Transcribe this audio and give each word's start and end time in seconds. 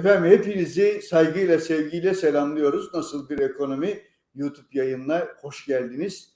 Efendim 0.00 0.30
hepinizi 0.30 1.02
saygıyla, 1.02 1.58
sevgiyle 1.58 2.14
selamlıyoruz. 2.14 2.94
Nasıl 2.94 3.28
bir 3.28 3.38
ekonomi? 3.38 3.98
YouTube 4.34 4.66
yayınına 4.72 5.28
hoş 5.40 5.66
geldiniz. 5.66 6.32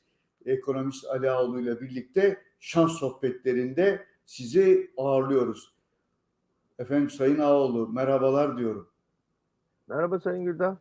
Ekonomist 0.47 1.05
Ali 1.05 1.31
Ağoğlu 1.31 1.61
ile 1.61 1.81
birlikte 1.81 2.43
şans 2.61 2.93
sohbetlerinde 2.93 4.05
sizi 4.27 4.91
ağırlıyoruz. 4.97 5.75
Efendim 6.79 7.11
Sayın 7.11 7.39
Ağoğlu 7.39 7.89
merhabalar 7.89 8.59
diyorum. 8.59 8.89
Merhaba 9.89 10.21
Sayın 10.21 10.45
Güldağ. 10.45 10.79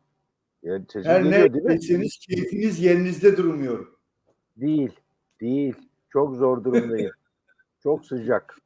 Ya, 0.63 0.79
sesim 0.79 1.11
Her 1.11 1.23
ne 1.23 1.53
deseniz 1.53 2.17
keyfiniz 2.17 2.79
yerinizde 2.79 3.37
durmuyor. 3.37 3.87
Değil. 4.57 4.91
Değil. 5.41 5.75
Çok 6.09 6.35
zor 6.35 6.63
durumdayım. 6.63 7.11
çok 7.83 8.05
sıcak. 8.05 8.62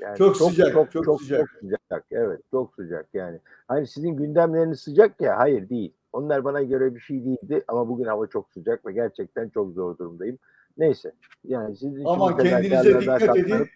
Yani 0.00 0.18
Çok 0.18 0.36
sıcak, 0.36 0.72
çok 0.72 0.92
çok 0.92 1.22
sıcak. 1.22 1.40
Çok 1.40 1.60
sıcak. 1.60 2.04
Evet, 2.10 2.40
çok 2.50 2.74
sıcak 2.74 3.06
yani. 3.14 3.38
Hani 3.68 3.86
sizin 3.86 4.16
gündemleriniz 4.16 4.80
sıcak 4.80 5.20
ya, 5.20 5.38
hayır 5.38 5.68
değil. 5.68 5.92
Onlar 6.12 6.44
bana 6.44 6.62
göre 6.62 6.94
bir 6.94 7.00
şey 7.00 7.24
değildi 7.24 7.64
ama 7.68 7.88
bugün 7.88 8.04
hava 8.04 8.26
çok 8.26 8.52
sıcak 8.52 8.86
ve 8.86 8.92
gerçekten 8.92 9.48
çok 9.48 9.72
zor 9.72 9.98
durumdayım. 9.98 10.38
Neyse. 10.78 11.12
Yani 11.44 11.76
sizin 11.76 12.04
Ama 12.04 12.36
kendinize 12.36 13.00
dikkat 13.00 13.36
edin. 13.36 13.68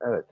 Evet. 0.00 0.24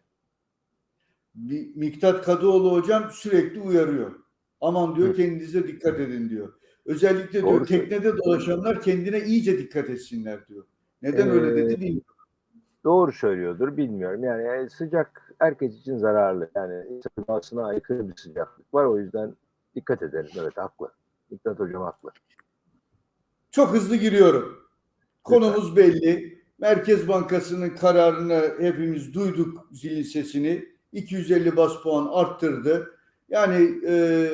Mi- 1.34 1.70
Miktat 1.74 2.24
Kadıoğlu 2.24 2.72
hocam 2.72 3.10
sürekli 3.10 3.60
uyarıyor. 3.60 4.12
Aman 4.60 4.96
diyor 4.96 5.08
Hı. 5.08 5.14
kendinize 5.14 5.68
dikkat 5.68 6.00
edin 6.00 6.30
diyor. 6.30 6.52
Özellikle 6.86 7.32
diyor 7.32 7.44
Doğru 7.44 7.64
teknede 7.66 8.16
dolaşanlar 8.16 8.82
kendine 8.82 9.20
iyice 9.20 9.58
dikkat 9.58 9.90
etsinler 9.90 10.46
diyor. 10.48 10.64
Neden 11.02 11.30
öyle 11.30 11.52
Ee, 11.52 11.56
dedi 11.56 11.80
bilmiyorum. 11.80 12.15
Doğru 12.86 13.12
söylüyordur 13.12 13.76
bilmiyorum. 13.76 14.24
Yani, 14.24 14.70
sıcak 14.70 15.34
herkes 15.38 15.80
için 15.80 15.96
zararlı. 15.96 16.50
Yani 16.54 16.84
doğasına 17.28 17.66
aykırı 17.66 18.08
bir 18.08 18.16
sıcaklık 18.16 18.74
var. 18.74 18.84
O 18.84 18.98
yüzden 18.98 19.34
dikkat 19.74 20.02
edelim. 20.02 20.30
Evet 20.40 20.56
haklı. 20.56 20.92
Miktat 21.30 21.58
hocam 21.58 21.82
haklı. 21.82 22.10
Çok 23.50 23.72
hızlı 23.72 23.96
giriyorum. 23.96 24.58
Konumuz 25.24 25.76
belli. 25.76 26.42
Merkez 26.58 27.08
Bankası'nın 27.08 27.70
kararını 27.70 28.54
hepimiz 28.60 29.14
duyduk 29.14 29.68
zilin 29.72 30.02
sesini. 30.02 30.68
250 30.92 31.56
bas 31.56 31.82
puan 31.82 32.08
arttırdı. 32.12 32.90
Yani 33.28 33.80
e, 33.86 34.28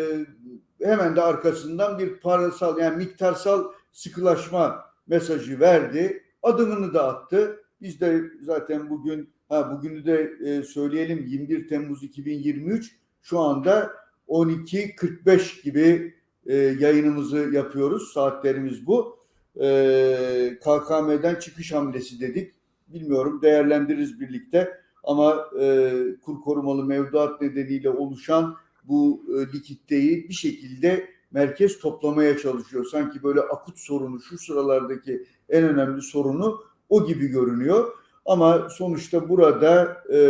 hemen 0.83 1.16
de 1.16 1.22
arkasından 1.22 1.98
bir 1.98 2.20
parasal 2.20 2.78
yani 2.78 2.97
miktarsal 2.97 3.64
sıkılaşma 3.92 4.84
mesajı 5.06 5.61
verdi. 5.61 6.25
Adımını 6.42 6.94
da 6.94 7.09
attı. 7.09 7.59
Biz 7.83 8.00
de 8.00 8.22
zaten 8.41 8.91
bugün 8.91 9.30
ha 9.48 9.72
bugünü 9.72 10.06
de 10.06 10.33
e, 10.44 10.62
söyleyelim 10.62 11.27
21 11.27 11.69
Temmuz 11.69 12.02
2023 12.02 12.97
şu 13.22 13.38
anda 13.38 13.92
12.45 14.28 15.62
gibi 15.62 16.14
e, 16.47 16.55
yayınımızı 16.56 17.38
yapıyoruz. 17.53 18.12
Saatlerimiz 18.12 18.86
bu. 18.86 19.19
E, 19.60 20.58
KKM'den 20.60 21.34
çıkış 21.34 21.72
hamlesi 21.72 22.20
dedik. 22.20 22.53
Bilmiyorum 22.88 23.42
değerlendiririz 23.42 24.20
birlikte 24.20 24.80
ama 25.05 25.44
e, 25.60 25.92
kur 26.25 26.41
korumalı 26.41 26.84
mevduat 26.84 27.41
nedeniyle 27.41 27.91
oluşan 27.91 28.56
bu 28.84 29.25
e, 29.28 29.56
likiditeyi 29.56 30.28
bir 30.28 30.34
şekilde 30.34 31.08
merkez 31.30 31.78
toplamaya 31.78 32.38
çalışıyor. 32.38 32.84
Sanki 32.84 33.22
böyle 33.22 33.41
akut 33.41 33.78
sorunu 33.78 34.20
şu 34.20 34.38
sıralardaki 34.38 35.27
en 35.48 35.64
önemli 35.64 36.03
sorunu 36.03 36.72
o 36.93 37.07
gibi 37.07 37.27
görünüyor. 37.27 37.93
Ama 38.27 38.69
sonuçta 38.71 39.29
burada 39.29 40.03
e, 40.12 40.21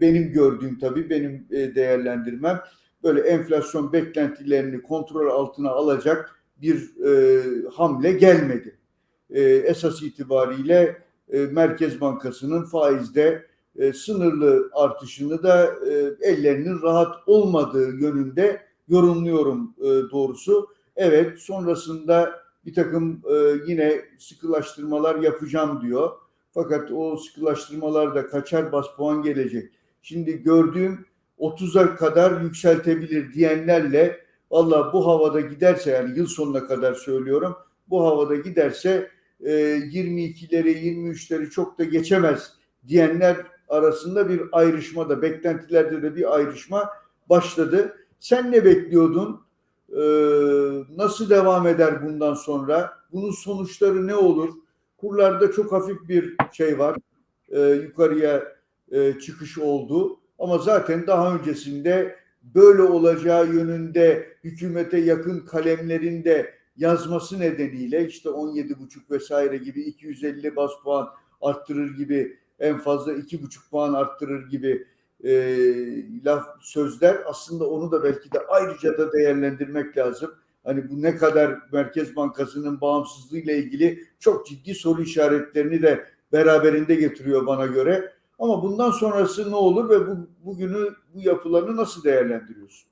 benim 0.00 0.32
gördüğüm 0.32 0.78
tabii 0.78 1.10
benim 1.10 1.46
e, 1.50 1.74
değerlendirmem 1.74 2.60
böyle 3.02 3.20
enflasyon 3.20 3.92
beklentilerini 3.92 4.82
kontrol 4.82 5.30
altına 5.30 5.70
alacak 5.70 6.40
bir 6.62 7.04
e, 7.06 7.42
hamle 7.74 8.12
gelmedi. 8.12 8.78
E, 9.30 9.42
esas 9.42 10.02
itibariyle 10.02 11.02
e, 11.32 11.38
Merkez 11.38 12.00
Bankası'nın 12.00 12.64
faizde 12.64 13.46
e, 13.76 13.92
sınırlı 13.92 14.70
artışını 14.72 15.42
da 15.42 15.66
e, 15.66 16.14
ellerinin 16.20 16.82
rahat 16.82 17.14
olmadığı 17.26 17.96
yönünde 17.96 18.60
yorumluyorum 18.88 19.74
e, 19.78 20.10
doğrusu. 20.10 20.68
Evet 20.96 21.38
sonrasında 21.38 22.41
bir 22.66 22.74
takım 22.74 23.22
e, 23.30 23.34
yine 23.66 24.02
sıkılaştırmalar 24.18 25.16
yapacağım 25.16 25.80
diyor. 25.82 26.10
Fakat 26.54 26.92
o 26.92 27.16
sıkılaştırmalarda 27.16 28.26
kaçar 28.26 28.72
bas 28.72 28.86
puan 28.96 29.22
gelecek. 29.22 29.72
Şimdi 30.02 30.42
gördüğüm 30.42 31.06
30'a 31.38 31.96
kadar 31.96 32.40
yükseltebilir 32.40 33.32
diyenlerle 33.32 34.20
valla 34.50 34.92
bu 34.92 35.06
havada 35.06 35.40
giderse 35.40 35.90
yani 35.90 36.18
yıl 36.18 36.26
sonuna 36.26 36.66
kadar 36.66 36.94
söylüyorum 36.94 37.56
bu 37.92 38.06
havada 38.06 38.36
giderse 38.36 39.10
e, 39.40 39.50
22'leri 39.50 40.68
23'leri 40.68 41.50
çok 41.50 41.78
da 41.78 41.84
geçemez 41.84 42.52
diyenler 42.88 43.36
arasında 43.68 44.28
bir 44.28 44.42
ayrışma 44.52 45.08
da 45.08 45.22
beklentilerde 45.22 46.02
de 46.02 46.16
bir 46.16 46.34
ayrışma 46.34 46.90
başladı. 47.28 47.96
Sen 48.20 48.52
ne 48.52 48.64
bekliyordun? 48.64 49.40
Ee, 49.92 50.96
nasıl 50.96 51.30
devam 51.30 51.66
eder 51.66 52.06
bundan 52.06 52.34
sonra? 52.34 52.92
Bunun 53.12 53.30
sonuçları 53.30 54.06
ne 54.06 54.14
olur? 54.14 54.54
Kurlarda 54.96 55.52
çok 55.52 55.72
hafif 55.72 56.08
bir 56.08 56.36
şey 56.52 56.78
var. 56.78 56.96
Ee, 57.48 57.60
yukarıya 57.60 58.42
e, 58.90 59.18
çıkış 59.18 59.58
oldu. 59.58 60.20
Ama 60.38 60.58
zaten 60.58 61.06
daha 61.06 61.34
öncesinde 61.34 62.16
böyle 62.42 62.82
olacağı 62.82 63.46
yönünde 63.46 64.36
hükümete 64.44 64.98
yakın 64.98 65.40
kalemlerin 65.40 66.24
de 66.24 66.54
yazması 66.76 67.40
nedeniyle 67.40 68.06
işte 68.06 68.28
17,5 68.28 69.10
vesaire 69.10 69.56
gibi 69.56 69.82
250 69.82 70.56
bas 70.56 70.70
puan 70.84 71.08
arttırır 71.40 71.96
gibi 71.96 72.38
en 72.58 72.78
fazla 72.78 73.12
2,5 73.12 73.70
puan 73.70 73.92
arttırır 73.92 74.50
gibi 74.50 74.86
e, 75.24 75.32
laf 76.24 76.46
sözler 76.60 77.16
aslında 77.26 77.70
onu 77.70 77.92
da 77.92 78.04
belki 78.04 78.32
de 78.32 78.38
ayrıca 78.48 78.98
da 78.98 79.12
değerlendirmek 79.12 79.96
lazım. 79.96 80.34
Hani 80.64 80.90
bu 80.90 81.02
ne 81.02 81.16
kadar 81.16 81.58
Merkez 81.72 82.16
Bankası'nın 82.16 82.80
bağımsızlığı 82.80 83.38
ile 83.38 83.56
ilgili 83.56 84.04
çok 84.18 84.46
ciddi 84.46 84.74
soru 84.74 85.02
işaretlerini 85.02 85.82
de 85.82 86.04
beraberinde 86.32 86.94
getiriyor 86.94 87.46
bana 87.46 87.66
göre. 87.66 88.12
Ama 88.38 88.62
bundan 88.62 88.90
sonrası 88.90 89.50
ne 89.50 89.54
olur 89.54 89.88
ve 89.88 90.06
bu 90.06 90.28
bugünü 90.44 90.88
bu 91.14 91.20
yapılarını 91.20 91.76
nasıl 91.76 92.04
değerlendiriyorsun? 92.04 92.88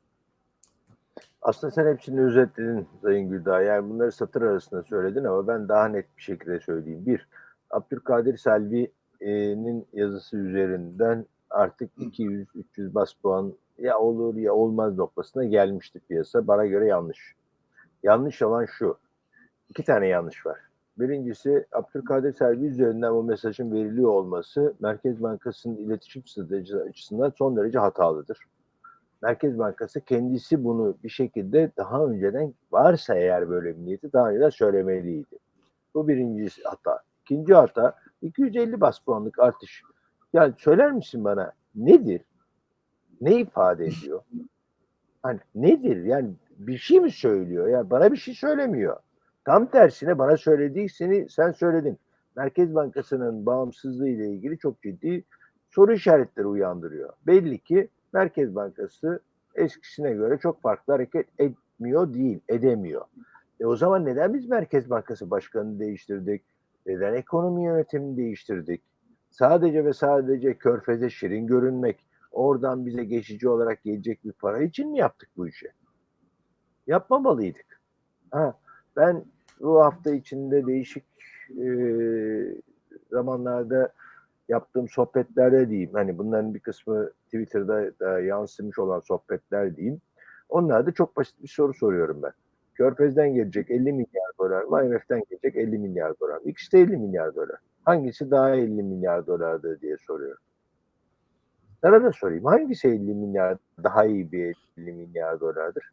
Aslında 1.42 1.70
sen 1.70 1.86
hepsini 1.86 2.20
özetledin 2.20 2.86
Sayın 3.02 3.30
Güldağ. 3.30 3.62
Yani 3.62 3.90
bunları 3.90 4.12
satır 4.12 4.42
arasında 4.42 4.82
söyledin 4.82 5.24
ama 5.24 5.46
ben 5.46 5.68
daha 5.68 5.88
net 5.88 6.16
bir 6.16 6.22
şekilde 6.22 6.60
söyleyeyim. 6.60 7.06
Bir, 7.06 7.26
Abdülkadir 7.70 8.36
Selvi'nin 8.36 9.86
yazısı 9.92 10.36
üzerinden 10.36 11.26
artık 11.50 11.90
200-300 11.98 12.94
bas 12.94 13.12
puan 13.12 13.52
ya 13.78 13.98
olur 13.98 14.36
ya 14.36 14.54
olmaz 14.54 14.98
noktasına 14.98 15.44
gelmişti 15.44 16.00
piyasa. 16.08 16.46
Bana 16.46 16.66
göre 16.66 16.86
yanlış. 16.86 17.34
Yanlış 18.02 18.42
olan 18.42 18.64
şu. 18.64 18.98
İki 19.68 19.84
tane 19.84 20.06
yanlış 20.06 20.46
var. 20.46 20.58
Birincisi 20.98 21.66
Abdülkadir 21.72 22.32
Selvi 22.32 22.66
üzerinden 22.66 23.14
bu 23.14 23.22
mesajın 23.22 23.72
veriliyor 23.72 24.10
olması 24.10 24.74
Merkez 24.80 25.22
Bankası'nın 25.22 25.76
iletişim 25.76 26.26
stratejisi 26.26 26.76
açısından 26.76 27.32
son 27.38 27.56
derece 27.56 27.78
hatalıdır. 27.78 28.38
Merkez 29.22 29.58
Bankası 29.58 30.00
kendisi 30.00 30.64
bunu 30.64 30.96
bir 31.04 31.08
şekilde 31.08 31.70
daha 31.76 32.06
önceden 32.06 32.54
varsa 32.72 33.14
eğer 33.14 33.48
böyle 33.48 33.76
bir 33.76 33.86
niyeti 33.86 34.12
daha 34.12 34.30
önceden 34.30 34.50
söylemeliydi. 34.50 35.38
Bu 35.94 36.08
birinci 36.08 36.62
hata. 36.64 37.00
İkinci 37.24 37.54
hata 37.54 37.94
250 38.22 38.80
bas 38.80 38.98
puanlık 38.98 39.38
artış. 39.38 39.82
Yani 40.32 40.54
söyler 40.58 40.92
misin 40.92 41.24
bana 41.24 41.52
nedir? 41.74 42.20
Ne 43.20 43.40
ifade 43.40 43.86
ediyor? 43.86 44.22
Hani 45.22 45.40
nedir? 45.54 46.04
Yani 46.04 46.30
bir 46.58 46.78
şey 46.78 47.00
mi 47.00 47.10
söylüyor? 47.10 47.68
Yani 47.68 47.90
bana 47.90 48.12
bir 48.12 48.16
şey 48.16 48.34
söylemiyor. 48.34 48.96
Tam 49.44 49.66
tersine 49.66 50.18
bana 50.18 50.36
söylediği 50.36 50.88
seni 50.88 51.28
sen 51.28 51.52
söyledin. 51.52 51.98
Merkez 52.36 52.74
Bankası'nın 52.74 53.46
bağımsızlığı 53.46 54.08
ile 54.08 54.28
ilgili 54.28 54.58
çok 54.58 54.82
ciddi 54.82 55.24
soru 55.70 55.92
işaretleri 55.92 56.46
uyandırıyor. 56.46 57.12
Belli 57.26 57.58
ki 57.58 57.88
Merkez 58.12 58.54
Bankası 58.54 59.20
eskisine 59.54 60.12
göre 60.12 60.38
çok 60.38 60.62
farklı 60.62 60.92
hareket 60.92 61.26
etmiyor 61.38 62.14
değil, 62.14 62.40
edemiyor. 62.48 63.04
E 63.60 63.66
o 63.66 63.76
zaman 63.76 64.04
neden 64.04 64.34
biz 64.34 64.48
Merkez 64.48 64.90
Bankası 64.90 65.30
Başkanı'nı 65.30 65.80
değiştirdik? 65.80 66.42
Neden 66.86 67.14
ekonomi 67.14 67.64
yönetimini 67.64 68.16
değiştirdik? 68.16 68.82
Sadece 69.30 69.84
ve 69.84 69.92
sadece 69.92 70.54
körfeze 70.54 71.10
şirin 71.10 71.46
görünmek, 71.46 72.06
oradan 72.32 72.86
bize 72.86 73.04
geçici 73.04 73.48
olarak 73.48 73.82
gelecek 73.82 74.24
bir 74.24 74.32
para 74.32 74.62
için 74.62 74.90
mi 74.90 74.98
yaptık 74.98 75.28
bu 75.36 75.48
işi? 75.48 75.68
Yapmamalıydık. 76.86 77.80
Ha, 78.30 78.54
ben 78.96 79.24
bu 79.60 79.80
hafta 79.80 80.14
içinde 80.14 80.66
değişik 80.66 81.04
e, 81.62 81.66
zamanlarda 83.10 83.92
yaptığım 84.48 84.88
sohbetlerde 84.88 85.70
diyeyim. 85.70 85.90
Hani 85.92 86.18
bunların 86.18 86.54
bir 86.54 86.60
kısmı 86.60 87.10
Twitter'da 87.24 87.98
da 88.00 88.20
yansımış 88.20 88.78
olan 88.78 89.00
sohbetler 89.00 89.76
diyeyim. 89.76 90.00
Onlar 90.48 90.86
da 90.86 90.92
çok 90.92 91.16
basit 91.16 91.42
bir 91.42 91.48
soru 91.48 91.74
soruyorum 91.74 92.22
ben. 92.22 92.32
Körfez'den 92.74 93.34
gelecek 93.34 93.70
50 93.70 93.92
milyar 93.92 94.30
dolar 94.38 94.62
mı? 94.62 94.84
IMF'den 94.84 95.22
gelecek 95.30 95.56
50 95.56 95.78
milyar 95.78 96.20
dolar 96.20 96.36
mı? 96.36 96.50
İkisi 96.50 96.72
de 96.72 96.80
50 96.80 96.96
milyar 96.96 97.34
dolar. 97.34 97.58
Hangisi 97.84 98.30
daha 98.30 98.50
50 98.50 98.82
milyar 98.82 99.26
dolardır 99.26 99.80
diye 99.80 99.96
soruyorum. 100.06 100.42
Sana 101.80 102.04
da 102.04 102.12
sorayım. 102.12 102.44
Hangisi 102.44 102.88
50 102.88 103.14
milyar 103.14 103.58
daha 103.82 104.04
iyi 104.04 104.32
bir 104.32 104.56
50 104.78 104.92
milyar 104.92 105.40
dolardır? 105.40 105.84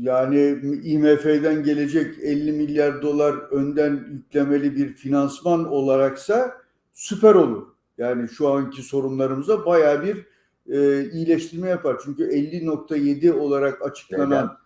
Yani 0.00 0.40
IMF'den 0.84 1.62
gelecek 1.62 2.18
50 2.22 2.52
milyar 2.52 3.02
dolar 3.02 3.34
önden 3.34 4.06
yüklemeli 4.10 4.76
bir 4.76 4.92
finansman 4.92 5.68
olaraksa 5.68 6.52
süper 6.92 7.34
olur. 7.34 7.66
Yani 7.98 8.28
şu 8.28 8.48
anki 8.48 8.82
sorunlarımıza 8.82 9.66
bayağı 9.66 10.02
bir 10.02 10.26
e, 10.68 11.04
iyileştirme 11.10 11.68
yapar. 11.68 12.00
Çünkü 12.04 12.22
50.7 12.22 13.32
olarak 13.32 13.82
açıklanan 13.82 14.58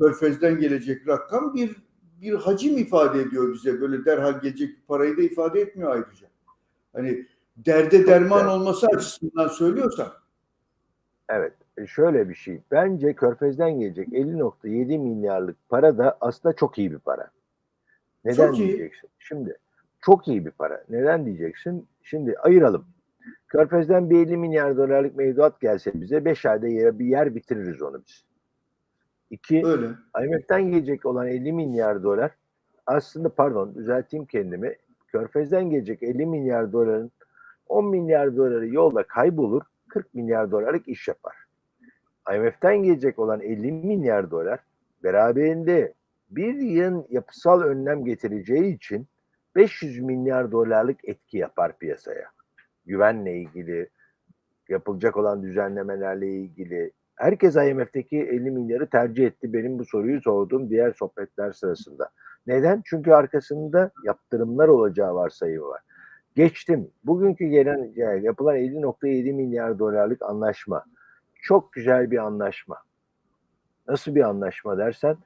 Körfez'den 0.00 0.58
gelecek 0.58 1.08
rakam 1.08 1.54
bir 1.54 1.76
bir 2.22 2.34
hacim 2.34 2.78
ifade 2.78 3.20
ediyor 3.20 3.54
bize. 3.54 3.80
Böyle 3.80 4.04
derhal 4.04 4.40
gelecek 4.40 4.88
parayı 4.88 5.16
da 5.16 5.22
ifade 5.22 5.60
etmiyor 5.60 5.90
ayrıca. 5.90 6.26
Hani 6.92 7.26
derde 7.56 8.06
derman 8.06 8.38
güzel. 8.40 8.54
olması 8.54 8.86
açısından 8.86 9.48
söylüyorsan. 9.48 10.08
Evet. 11.28 11.52
e, 11.78 11.86
Şöyle 11.86 12.28
bir 12.28 12.34
şey. 12.34 12.60
Bence 12.70 13.14
Körfez'den 13.14 13.80
gelecek 13.80 14.08
50.7 14.08 14.98
milyarlık 14.98 15.56
para 15.68 15.98
da 15.98 16.18
aslında 16.20 16.56
çok 16.56 16.78
iyi 16.78 16.92
bir 16.92 16.98
para. 16.98 17.30
Neden 18.24 18.46
Çok 18.46 18.58
iyi. 18.58 18.68
diyeceksin? 18.68 19.10
Şimdi 19.18 19.56
çok 20.00 20.28
iyi 20.28 20.46
bir 20.46 20.50
para. 20.50 20.84
Neden 20.88 21.26
diyeceksin? 21.26 21.86
Şimdi 22.02 22.38
ayıralım. 22.38 22.84
Körfez'den 23.48 24.10
bir 24.10 24.26
50 24.26 24.36
milyar 24.36 24.76
dolarlık 24.76 25.16
mevduat 25.16 25.60
gelse 25.60 25.90
bize 25.94 26.24
5 26.24 26.46
ayda 26.46 26.68
yere 26.68 26.98
bir 26.98 27.06
yer 27.06 27.34
bitiririz 27.34 27.82
onu 27.82 28.02
biz. 28.06 28.24
İki, 29.30 29.66
Öyle. 29.66 29.86
IMF'den 30.24 30.70
gelecek 30.70 31.06
olan 31.06 31.26
50 31.26 31.52
milyar 31.52 32.02
dolar 32.02 32.30
aslında 32.86 33.28
pardon 33.28 33.74
düzelteyim 33.74 34.26
kendimi. 34.26 34.76
Körfez'den 35.06 35.70
gelecek 35.70 36.02
50 36.02 36.26
milyar 36.26 36.72
doların 36.72 37.10
10 37.68 37.86
milyar 37.86 38.36
doları 38.36 38.68
yolda 38.68 39.02
kaybolur 39.02 39.62
40 39.88 40.14
milyar 40.14 40.50
dolarlık 40.50 40.88
iş 40.88 41.08
yapar. 41.08 41.34
IMF'den 42.34 42.76
gelecek 42.76 43.18
olan 43.18 43.40
50 43.40 43.72
milyar 43.72 44.30
dolar 44.30 44.60
beraberinde 45.02 45.94
bir 46.30 46.54
yığın 46.54 47.06
yapısal 47.10 47.60
önlem 47.60 48.04
getireceği 48.04 48.74
için 48.74 49.06
500 49.56 50.00
milyar 50.00 50.52
dolarlık 50.52 51.08
etki 51.08 51.38
yapar 51.38 51.78
piyasaya. 51.78 52.30
Güvenle 52.86 53.36
ilgili, 53.36 53.88
yapılacak 54.68 55.16
olan 55.16 55.42
düzenlemelerle 55.42 56.28
ilgili. 56.28 56.90
Herkes 57.18 57.56
IMF'deki 57.56 58.18
50 58.18 58.50
milyarı 58.50 58.86
tercih 58.86 59.26
etti 59.26 59.52
benim 59.52 59.78
bu 59.78 59.84
soruyu 59.84 60.20
sorduğum 60.22 60.70
diğer 60.70 60.92
sohbetler 60.92 61.52
sırasında. 61.52 62.10
Neden? 62.46 62.82
Çünkü 62.84 63.12
arkasında 63.12 63.90
yaptırımlar 64.04 64.68
olacağı 64.68 65.14
varsayımı 65.14 65.68
var. 65.68 65.80
Geçtim. 66.34 66.90
Bugünkü 67.04 67.46
gelen 67.46 67.92
yani 67.96 68.24
yapılan 68.24 68.56
50.7 68.56 69.32
milyar 69.32 69.78
dolarlık 69.78 70.22
anlaşma. 70.22 70.84
Çok 71.42 71.72
güzel 71.72 72.10
bir 72.10 72.18
anlaşma. 72.18 72.76
Nasıl 73.88 74.14
bir 74.14 74.22
anlaşma 74.22 74.78
dersen 74.78 75.16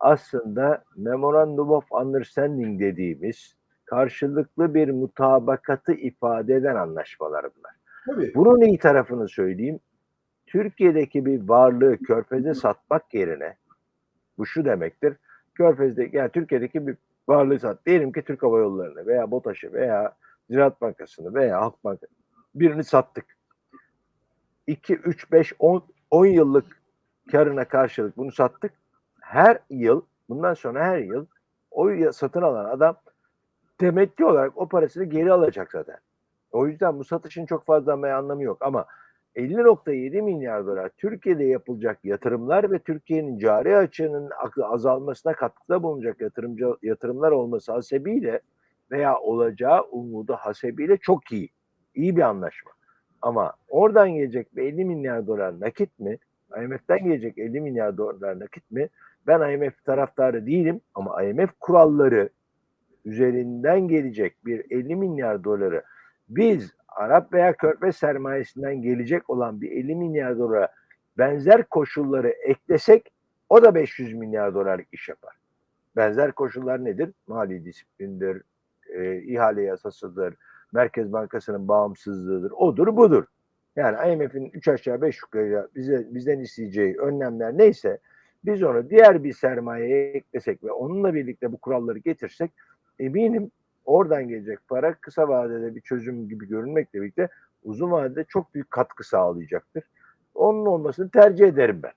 aslında 0.00 0.84
Memorandum 0.96 1.70
of 1.70 1.92
Understanding 1.92 2.80
dediğimiz 2.80 3.56
karşılıklı 3.84 4.74
bir 4.74 4.88
mutabakatı 4.90 5.92
ifade 5.92 6.54
eden 6.54 6.74
anlaşmalar 6.74 7.42
bunlar. 7.42 7.72
Tabii. 8.06 8.34
Bunun 8.34 8.60
iyi 8.60 8.78
tarafını 8.78 9.28
söyleyeyim. 9.28 9.80
Türkiye'deki 10.48 11.26
bir 11.26 11.48
varlığı 11.48 11.98
körfeze 11.98 12.54
satmak 12.54 13.14
yerine 13.14 13.56
bu 14.38 14.46
şu 14.46 14.64
demektir. 14.64 15.16
Körfez'de 15.54 16.10
yani 16.12 16.30
Türkiye'deki 16.30 16.86
bir 16.86 16.96
varlığı 17.28 17.58
sat. 17.58 17.86
Diyelim 17.86 18.12
ki 18.12 18.22
Türk 18.22 18.42
Hava 18.42 18.58
Yolları'nı 18.58 19.06
veya 19.06 19.30
BOTAŞ'ı 19.30 19.72
veya 19.72 20.16
Ziraat 20.50 20.80
Bankası'nı 20.80 21.34
veya 21.34 21.60
Halk 21.60 21.84
Bankası 21.84 22.12
birini 22.54 22.84
sattık. 22.84 23.24
2, 24.66 24.94
3, 24.94 25.32
5, 25.32 25.52
10, 25.58 25.82
10 26.10 26.26
yıllık 26.26 26.82
karına 27.32 27.64
karşılık 27.64 28.16
bunu 28.16 28.32
sattık. 28.32 28.72
Her 29.20 29.58
yıl 29.70 30.02
bundan 30.28 30.54
sonra 30.54 30.84
her 30.84 30.98
yıl 30.98 31.26
o 31.70 32.12
satın 32.12 32.42
alan 32.42 32.64
adam 32.64 32.96
temettü 33.78 34.24
olarak 34.24 34.52
o 34.56 34.68
parasını 34.68 35.04
geri 35.04 35.32
alacak 35.32 35.72
zaten. 35.72 35.98
O 36.52 36.66
yüzden 36.66 36.98
bu 36.98 37.04
satışın 37.04 37.46
çok 37.46 37.66
fazla 37.66 37.92
anlamı 37.92 38.42
yok 38.42 38.58
ama 38.60 38.86
50.7 39.38 40.22
milyar 40.22 40.66
dolar 40.66 40.88
Türkiye'de 40.88 41.44
yapılacak 41.44 42.04
yatırımlar 42.04 42.70
ve 42.70 42.78
Türkiye'nin 42.78 43.38
cari 43.38 43.76
açığının 43.76 44.30
azalmasına 44.62 45.32
katkıda 45.32 45.82
bulunacak 45.82 46.20
yatırımcı 46.20 46.66
yatırımlar 46.82 47.30
olması 47.30 47.72
hasebiyle 47.72 48.40
veya 48.90 49.18
olacağı 49.18 49.82
umudu 49.82 50.32
hasebiyle 50.32 50.96
çok 50.96 51.32
iyi. 51.32 51.48
İyi 51.94 52.16
bir 52.16 52.22
anlaşma. 52.22 52.70
Ama 53.22 53.52
oradan 53.68 54.10
gelecek 54.10 54.56
bir 54.56 54.62
50 54.62 54.84
milyar 54.84 55.26
dolar 55.26 55.60
nakit 55.60 55.98
mi? 55.98 56.18
IMF'den 56.62 57.04
gelecek 57.04 57.38
50 57.38 57.60
milyar 57.60 57.96
dolar 57.96 58.38
nakit 58.38 58.70
mi? 58.70 58.88
Ben 59.26 59.52
IMF 59.52 59.84
taraftarı 59.84 60.46
değilim 60.46 60.80
ama 60.94 61.22
IMF 61.22 61.50
kuralları 61.60 62.28
üzerinden 63.04 63.88
gelecek 63.88 64.46
bir 64.46 64.66
50 64.70 64.96
milyar 64.96 65.44
doları 65.44 65.82
biz 66.28 66.72
Arap 66.88 67.32
veya 67.32 67.52
Körfez 67.52 67.96
sermayesinden 67.96 68.82
gelecek 68.82 69.30
olan 69.30 69.60
bir 69.60 69.70
50 69.70 69.94
milyar 69.94 70.38
dolara 70.38 70.68
benzer 71.18 71.64
koşulları 71.64 72.28
eklesek 72.28 73.12
o 73.48 73.62
da 73.62 73.74
500 73.74 74.14
milyar 74.14 74.54
dolarlık 74.54 74.86
iş 74.92 75.08
yapar. 75.08 75.34
Benzer 75.96 76.32
koşullar 76.32 76.84
nedir? 76.84 77.10
Mali 77.26 77.64
disiplindir, 77.64 78.42
e, 78.94 79.22
ihale 79.22 79.62
yasasıdır, 79.62 80.34
Merkez 80.72 81.12
Bankası'nın 81.12 81.68
bağımsızlığıdır, 81.68 82.50
odur 82.50 82.96
budur. 82.96 83.24
Yani 83.76 84.12
IMF'in 84.12 84.50
3 84.54 84.68
aşağı 84.68 85.02
5 85.02 85.16
yukarı 85.22 85.68
bize, 85.74 86.06
bizden 86.10 86.38
isteyeceği 86.38 86.98
önlemler 86.98 87.58
neyse 87.58 87.98
biz 88.44 88.62
onu 88.62 88.90
diğer 88.90 89.24
bir 89.24 89.32
sermayeye 89.32 90.10
eklesek 90.10 90.64
ve 90.64 90.72
onunla 90.72 91.14
birlikte 91.14 91.52
bu 91.52 91.56
kuralları 91.56 91.98
getirsek 91.98 92.50
eminim 92.98 93.50
oradan 93.88 94.28
gelecek 94.28 94.58
para 94.68 94.94
kısa 94.94 95.28
vadede 95.28 95.74
bir 95.74 95.80
çözüm 95.80 96.28
gibi 96.28 96.48
görünmekle 96.48 97.02
birlikte 97.02 97.28
uzun 97.62 97.90
vadede 97.90 98.24
çok 98.28 98.54
büyük 98.54 98.70
katkı 98.70 99.04
sağlayacaktır. 99.08 99.84
Onun 100.34 100.66
olmasını 100.66 101.10
tercih 101.10 101.46
ederim 101.46 101.80
ben. 101.82 101.92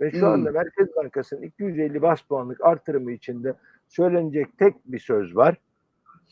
Ve 0.00 0.10
şu 0.10 0.18
Hmm. 0.20 0.28
anda 0.32 0.50
Merkez 0.50 0.96
Bankası'nın 0.96 1.42
250 1.42 2.02
bas 2.02 2.22
puanlık 2.22 2.64
artırımı 2.64 3.12
içinde 3.12 3.54
söylenecek 3.88 4.58
tek 4.58 4.74
bir 4.86 4.98
söz 4.98 5.36
var. 5.36 5.56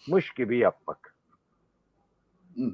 Mış 0.09 0.31
gibi 0.31 0.59
yapmak. 0.59 1.15
Hı. 2.57 2.73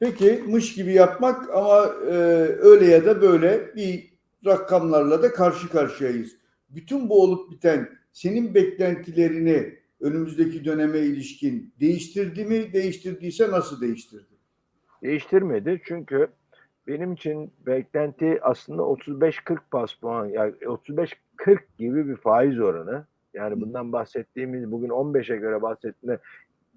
Peki 0.00 0.44
mış 0.46 0.74
gibi 0.74 0.92
yapmak 0.92 1.50
ama 1.54 1.86
e, 2.06 2.14
öyle 2.60 2.86
ya 2.86 3.04
da 3.04 3.22
böyle 3.22 3.74
bir 3.76 4.12
rakamlarla 4.46 5.22
da 5.22 5.32
karşı 5.32 5.68
karşıyayız. 5.68 6.36
Bütün 6.70 7.08
bu 7.08 7.22
olup 7.22 7.50
biten 7.50 7.88
senin 8.12 8.54
beklentilerini 8.54 9.81
önümüzdeki 10.02 10.64
döneme 10.64 10.98
ilişkin 10.98 11.74
değiştirdi 11.80 12.44
mi? 12.44 12.72
Değiştirdiyse 12.72 13.50
nasıl 13.50 13.80
değiştirdi? 13.80 14.32
Değiştirmedi 15.02 15.80
çünkü 15.84 16.28
benim 16.86 17.12
için 17.12 17.52
beklenti 17.66 18.38
aslında 18.42 18.82
35-40 18.82 19.58
bas 19.72 19.94
puan 19.94 20.26
yani 20.26 20.52
35-40 20.52 21.14
gibi 21.78 22.08
bir 22.08 22.16
faiz 22.16 22.60
oranı. 22.60 23.04
Yani 23.34 23.60
bundan 23.60 23.92
bahsettiğimiz 23.92 24.72
bugün 24.72 24.88
15'e 24.88 25.36
göre 25.36 25.62
bahsettiğinde 25.62 26.18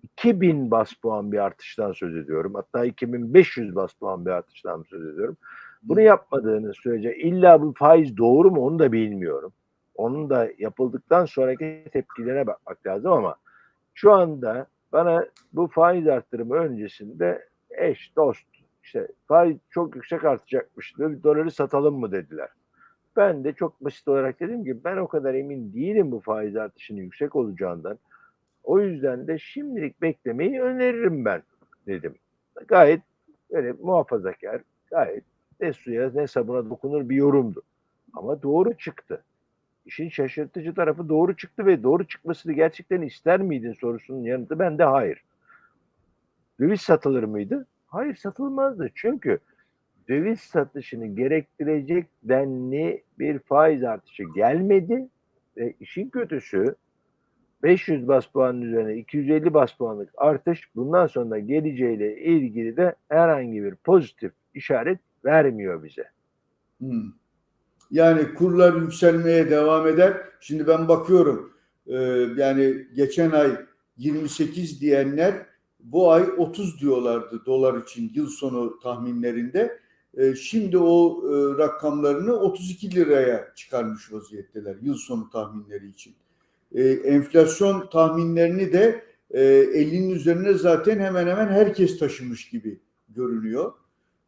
2000 0.03 0.71
bas 0.71 0.93
puan 0.93 1.31
bir 1.31 1.37
artıştan 1.37 1.91
söz 1.91 2.15
ediyorum. 2.15 2.53
Hatta 2.53 2.85
2500 2.85 3.75
bas 3.75 3.93
puan 3.93 4.25
bir 4.25 4.31
artıştan 4.31 4.83
söz 4.89 5.13
ediyorum. 5.13 5.37
Bunu 5.83 6.01
yapmadığını 6.01 6.73
sürece 6.73 7.15
illa 7.15 7.61
bu 7.61 7.73
faiz 7.77 8.17
doğru 8.17 8.51
mu 8.51 8.61
onu 8.61 8.79
da 8.79 8.91
bilmiyorum. 8.91 9.53
Onun 9.95 10.29
da 10.29 10.49
yapıldıktan 10.57 11.25
sonraki 11.25 11.85
tepkilerine 11.93 12.47
bakmak 12.47 12.87
lazım 12.87 13.11
ama 13.11 13.35
şu 13.93 14.11
anda 14.13 14.67
bana 14.91 15.25
bu 15.53 15.67
faiz 15.67 16.07
arttırımı 16.07 16.55
öncesinde 16.55 17.47
eş, 17.69 18.15
dost, 18.15 18.47
işte 18.83 19.07
faiz 19.27 19.57
çok 19.69 19.95
yüksek 19.95 20.25
artacakmış. 20.25 20.97
Doları 20.97 21.51
satalım 21.51 21.99
mı 21.99 22.11
dediler. 22.11 22.49
Ben 23.15 23.43
de 23.43 23.53
çok 23.53 23.81
basit 23.81 24.07
olarak 24.07 24.39
dedim 24.39 24.63
ki 24.63 24.83
ben 24.83 24.97
o 24.97 25.07
kadar 25.07 25.33
emin 25.33 25.73
değilim 25.73 26.11
bu 26.11 26.19
faiz 26.19 26.55
artışının 26.55 27.01
yüksek 27.01 27.35
olacağından. 27.35 27.99
O 28.63 28.79
yüzden 28.79 29.27
de 29.27 29.39
şimdilik 29.39 30.01
beklemeyi 30.01 30.61
öneririm 30.61 31.25
ben 31.25 31.43
dedim. 31.87 32.15
Gayet 32.67 33.01
böyle 33.51 33.71
muhafazakar, 33.71 34.61
gayet 34.91 35.23
ne 35.59 35.73
suya 35.73 36.11
ne 36.13 36.27
sabuna 36.27 36.69
dokunur 36.69 37.09
bir 37.09 37.15
yorumdu. 37.15 37.61
Ama 38.13 38.41
doğru 38.41 38.77
çıktı. 38.77 39.23
İşin 39.85 40.09
şaşırtıcı 40.09 40.73
tarafı 40.75 41.09
doğru 41.09 41.35
çıktı 41.35 41.65
ve 41.65 41.83
doğru 41.83 42.07
çıkmasını 42.07 42.53
gerçekten 42.53 43.01
ister 43.01 43.41
miydin 43.41 43.73
sorusunun 43.73 44.23
yanıtı 44.23 44.59
bende 44.59 44.83
hayır. 44.83 45.23
Döviz 46.59 46.81
satılır 46.81 47.23
mıydı? 47.23 47.67
Hayır 47.87 48.15
satılmazdı. 48.15 48.89
Çünkü 48.95 49.39
döviz 50.09 50.39
satışını 50.39 51.05
gerektirecek 51.05 52.07
denli 52.23 53.03
bir 53.19 53.39
faiz 53.39 53.83
artışı 53.83 54.23
gelmedi 54.35 55.07
ve 55.57 55.73
işin 55.79 56.09
kötüsü 56.09 56.75
500 57.63 58.07
bas 58.07 58.27
puanın 58.27 58.61
üzerine 58.61 58.95
250 58.95 59.53
bas 59.53 59.73
puanlık 59.73 60.09
artış 60.17 60.75
bundan 60.75 61.07
sonra 61.07 61.39
geleceğiyle 61.39 62.21
ilgili 62.21 62.77
de 62.77 62.95
herhangi 63.09 63.63
bir 63.63 63.75
pozitif 63.75 64.31
işaret 64.53 64.99
vermiyor 65.25 65.83
bize. 65.83 66.09
Hmm. 66.77 67.11
Yani 67.91 68.33
kurlar 68.33 68.81
yükselmeye 68.81 69.49
devam 69.49 69.87
eder. 69.87 70.21
Şimdi 70.39 70.67
ben 70.67 70.87
bakıyorum 70.87 71.53
e, 71.87 71.95
yani 72.37 72.87
geçen 72.95 73.31
ay 73.31 73.65
28 73.97 74.81
diyenler 74.81 75.45
bu 75.79 76.11
ay 76.11 76.23
30 76.37 76.81
diyorlardı 76.81 77.45
dolar 77.45 77.81
için 77.81 78.11
yıl 78.15 78.27
sonu 78.27 78.79
tahminlerinde. 78.79 79.79
E, 80.17 80.35
şimdi 80.35 80.77
o 80.77 81.23
e, 81.23 81.57
rakamlarını 81.57 82.33
32 82.33 82.95
liraya 82.95 83.53
çıkarmış 83.55 84.13
vaziyetteler 84.13 84.75
yıl 84.81 84.95
sonu 84.95 85.29
tahminleri 85.29 85.87
için. 85.87 86.15
E, 86.75 86.83
enflasyon 86.83 87.89
tahminlerini 87.89 88.73
de 88.73 89.03
e, 89.31 89.41
50'nin 89.41 90.09
üzerine 90.09 90.53
zaten 90.53 90.99
hemen 90.99 91.27
hemen 91.27 91.47
herkes 91.47 91.99
taşımış 91.99 92.49
gibi 92.49 92.79
görünüyor. 93.09 93.73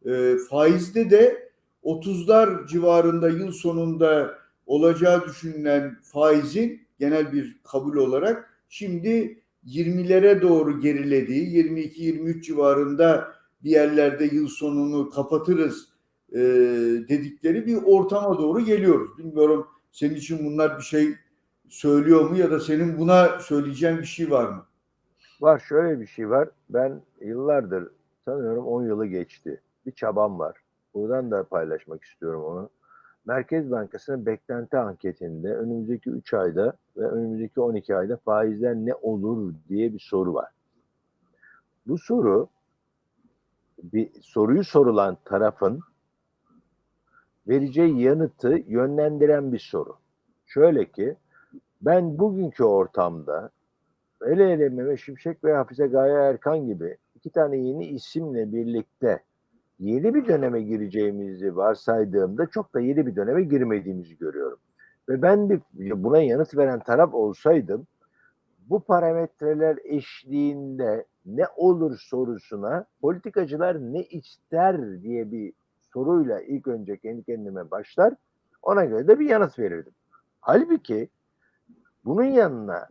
E, 0.05 0.37
faizde 0.49 1.09
de 1.09 1.46
30'lar 1.87 2.67
civarında 2.67 3.29
yıl 3.29 3.51
sonunda 3.51 4.37
olacağı 4.65 5.25
düşünülen 5.25 5.97
faizin 6.01 6.81
genel 6.99 7.33
bir 7.33 7.57
kabul 7.63 7.97
olarak 7.97 8.49
şimdi 8.69 9.41
20'lere 9.65 10.41
doğru 10.41 10.79
gerilediği 10.79 11.63
22-23 11.63 12.41
civarında 12.41 13.27
bir 13.63 13.69
yerlerde 13.69 14.25
yıl 14.25 14.47
sonunu 14.47 15.09
kapatırız 15.09 15.89
e, 16.31 16.39
dedikleri 17.09 17.65
bir 17.65 17.77
ortama 17.85 18.37
doğru 18.37 18.59
geliyoruz. 18.65 19.17
Bilmiyorum 19.17 19.67
senin 19.91 20.15
için 20.15 20.45
bunlar 20.45 20.77
bir 20.77 20.83
şey 20.83 21.15
söylüyor 21.69 22.29
mu 22.29 22.37
ya 22.37 22.51
da 22.51 22.59
senin 22.59 22.97
buna 22.97 23.39
söyleyeceğin 23.39 23.97
bir 23.97 24.05
şey 24.05 24.31
var 24.31 24.49
mı? 24.49 24.65
Var 25.41 25.63
şöyle 25.69 26.01
bir 26.01 26.07
şey 26.07 26.29
var. 26.29 26.49
Ben 26.69 27.01
yıllardır 27.21 27.87
sanıyorum 28.25 28.65
10 28.65 28.83
yılı 28.83 29.05
geçti. 29.05 29.61
Bir 29.85 29.91
çabam 29.91 30.39
var. 30.39 30.66
Buradan 30.97 31.31
da 31.31 31.43
paylaşmak 31.43 32.03
istiyorum 32.03 32.43
onu. 32.43 32.69
Merkez 33.25 33.71
Bankası'nın 33.71 34.25
beklenti 34.25 34.77
anketinde 34.77 35.55
önümüzdeki 35.55 36.09
3 36.09 36.33
ayda 36.33 36.73
ve 36.97 37.07
önümüzdeki 37.07 37.61
12 37.61 37.95
ayda 37.95 38.17
faizler 38.17 38.75
ne 38.75 38.93
olur 38.93 39.53
diye 39.69 39.93
bir 39.93 39.99
soru 39.99 40.33
var. 40.33 40.51
Bu 41.87 41.97
soru 41.97 42.47
bir 43.83 44.21
soruyu 44.21 44.63
sorulan 44.63 45.17
tarafın 45.25 45.79
vereceği 47.47 48.01
yanıtı 48.01 48.63
yönlendiren 48.67 49.53
bir 49.53 49.59
soru. 49.59 49.95
Şöyle 50.45 50.91
ki 50.91 51.15
ben 51.81 52.19
bugünkü 52.19 52.63
ortamda 52.63 53.49
hele 54.23 54.51
hele 54.51 54.69
Mehmet 54.69 54.99
Şimşek 54.99 55.43
ve 55.43 55.53
Hafize 55.53 55.87
Gaye 55.87 56.13
Erkan 56.13 56.65
gibi 56.65 56.97
iki 57.15 57.29
tane 57.29 57.57
yeni 57.57 57.85
isimle 57.85 58.51
birlikte 58.53 59.23
yeni 59.79 60.13
bir 60.13 60.27
döneme 60.27 60.61
gireceğimizi 60.61 61.55
varsaydığımda 61.55 62.45
çok 62.45 62.73
da 62.73 62.79
yeni 62.79 63.07
bir 63.07 63.15
döneme 63.15 63.43
girmediğimizi 63.43 64.17
görüyorum. 64.17 64.59
Ve 65.09 65.21
ben 65.21 65.49
bir 65.49 66.03
buna 66.03 66.17
yanıt 66.17 66.57
veren 66.57 66.79
taraf 66.79 67.13
olsaydım 67.13 67.87
bu 68.69 68.79
parametreler 68.79 69.77
eşliğinde 69.83 71.05
ne 71.25 71.45
olur 71.55 71.97
sorusuna 71.97 72.85
politikacılar 73.01 73.79
ne 73.79 74.03
ister 74.03 75.01
diye 75.01 75.31
bir 75.31 75.53
soruyla 75.93 76.41
ilk 76.41 76.67
önce 76.67 76.97
kendi 76.97 77.23
kendime 77.23 77.71
başlar. 77.71 78.13
Ona 78.61 78.85
göre 78.85 79.07
de 79.07 79.19
bir 79.19 79.29
yanıt 79.29 79.59
verirdim. 79.59 79.93
Halbuki 80.41 81.09
bunun 82.05 82.23
yanına 82.23 82.87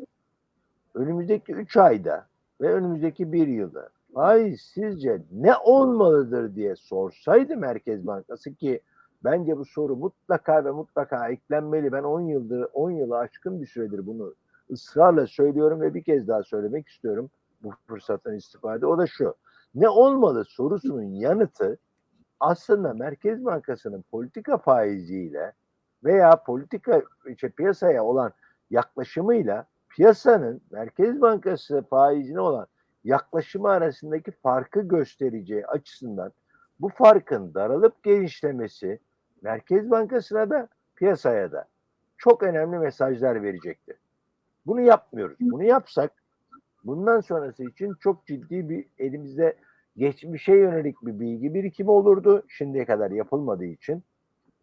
önümüzdeki 0.94 1.52
3 1.52 1.76
ayda 1.76 2.26
ve 2.60 2.72
önümüzdeki 2.72 3.32
bir 3.32 3.48
yılda 3.48 3.88
faiz 4.16 4.60
sizce 4.60 5.22
ne 5.32 5.56
olmalıdır 5.56 6.54
diye 6.54 6.76
sorsaydı 6.76 7.56
Merkez 7.56 8.06
Bankası 8.06 8.54
ki 8.54 8.80
bence 9.24 9.56
bu 9.56 9.64
soru 9.64 9.96
mutlaka 9.96 10.64
ve 10.64 10.70
mutlaka 10.70 11.28
eklenmeli. 11.28 11.92
Ben 11.92 12.02
10 12.02 12.20
yıldır 12.20 12.66
10 12.72 12.90
yılı 12.90 13.18
aşkın 13.18 13.60
bir 13.60 13.66
süredir 13.66 14.06
bunu 14.06 14.34
ısrarla 14.70 15.26
söylüyorum 15.26 15.80
ve 15.80 15.94
bir 15.94 16.02
kez 16.02 16.28
daha 16.28 16.42
söylemek 16.42 16.88
istiyorum 16.88 17.30
bu 17.62 17.70
fırsattan 17.86 18.34
istifade. 18.34 18.86
O 18.86 18.98
da 18.98 19.06
şu. 19.06 19.34
Ne 19.74 19.88
olmalı 19.88 20.44
sorusunun 20.44 21.02
yanıtı 21.02 21.78
aslında 22.40 22.94
Merkez 22.94 23.44
Bankası'nın 23.44 24.04
politika 24.10 24.58
faiziyle 24.58 25.52
veya 26.04 26.42
politika 26.46 27.02
işte 27.26 27.48
piyasaya 27.48 28.04
olan 28.04 28.32
yaklaşımıyla 28.70 29.66
piyasanın 29.88 30.60
Merkez 30.70 31.20
Bankası 31.20 31.82
faizine 31.90 32.40
olan 32.40 32.66
yaklaşımı 33.06 33.68
arasındaki 33.68 34.30
farkı 34.30 34.80
göstereceği 34.80 35.66
açısından 35.66 36.32
bu 36.80 36.88
farkın 36.88 37.54
daralıp 37.54 38.02
genişlemesi 38.02 38.98
Merkez 39.42 39.90
Bankası'na 39.90 40.50
da 40.50 40.68
piyasaya 40.96 41.52
da 41.52 41.68
çok 42.18 42.42
önemli 42.42 42.78
mesajlar 42.78 43.42
verecektir. 43.42 43.96
Bunu 44.66 44.80
yapmıyoruz. 44.80 45.36
Bunu 45.40 45.62
yapsak 45.62 46.12
bundan 46.84 47.20
sonrası 47.20 47.64
için 47.64 47.94
çok 48.00 48.26
ciddi 48.26 48.68
bir 48.68 48.86
elimizde 48.98 49.56
geçmişe 49.96 50.52
yönelik 50.52 50.96
bir 51.02 51.20
bilgi 51.20 51.54
birikimi 51.54 51.90
olurdu. 51.90 52.42
Şimdiye 52.48 52.84
kadar 52.84 53.10
yapılmadığı 53.10 53.64
için 53.64 54.02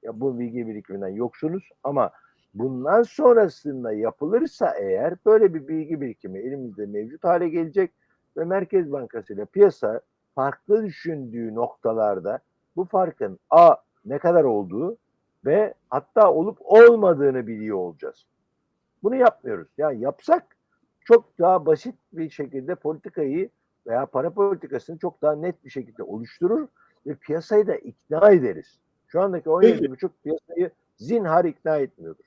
ya 0.01 0.19
bu 0.19 0.39
bilgi 0.39 0.67
birikiminden 0.67 1.07
yoksunuz 1.07 1.69
ama 1.83 2.11
bundan 2.53 3.03
sonrasında 3.03 3.93
yapılırsa 3.93 4.73
eğer 4.79 5.13
böyle 5.25 5.53
bir 5.53 5.67
bilgi 5.67 6.01
birikimi 6.01 6.39
elimizde 6.39 6.85
mevcut 6.85 7.23
hale 7.23 7.49
gelecek 7.49 7.91
ve 8.37 8.45
Merkez 8.45 8.91
Bankası 8.91 9.33
ile 9.33 9.45
piyasa 9.45 10.01
farklı 10.35 10.85
düşündüğü 10.85 11.55
noktalarda 11.55 12.39
bu 12.75 12.85
farkın 12.85 13.39
a 13.49 13.75
ne 14.05 14.19
kadar 14.19 14.43
olduğu 14.43 14.97
ve 15.45 15.73
hatta 15.89 16.33
olup 16.33 16.57
olmadığını 16.61 17.47
biliyor 17.47 17.77
olacağız. 17.77 18.25
Bunu 19.03 19.15
yapmıyoruz. 19.15 19.67
Yani 19.77 19.99
yapsak 19.99 20.55
çok 21.05 21.39
daha 21.39 21.65
basit 21.65 21.95
bir 22.13 22.29
şekilde 22.29 22.75
politikayı 22.75 23.49
veya 23.87 24.05
para 24.05 24.29
politikasını 24.29 24.97
çok 24.97 25.21
daha 25.21 25.35
net 25.35 25.65
bir 25.65 25.69
şekilde 25.69 26.03
oluşturur 26.03 26.67
ve 27.07 27.15
piyasayı 27.15 27.67
da 27.67 27.75
ikna 27.75 28.31
ederiz. 28.31 28.79
Şu 29.07 29.21
andaki 29.21 29.49
17,5 29.49 30.09
piyasayı 30.23 30.71
zinhar 30.97 31.45
ikna 31.45 31.77
etmiyordur. 31.77 32.25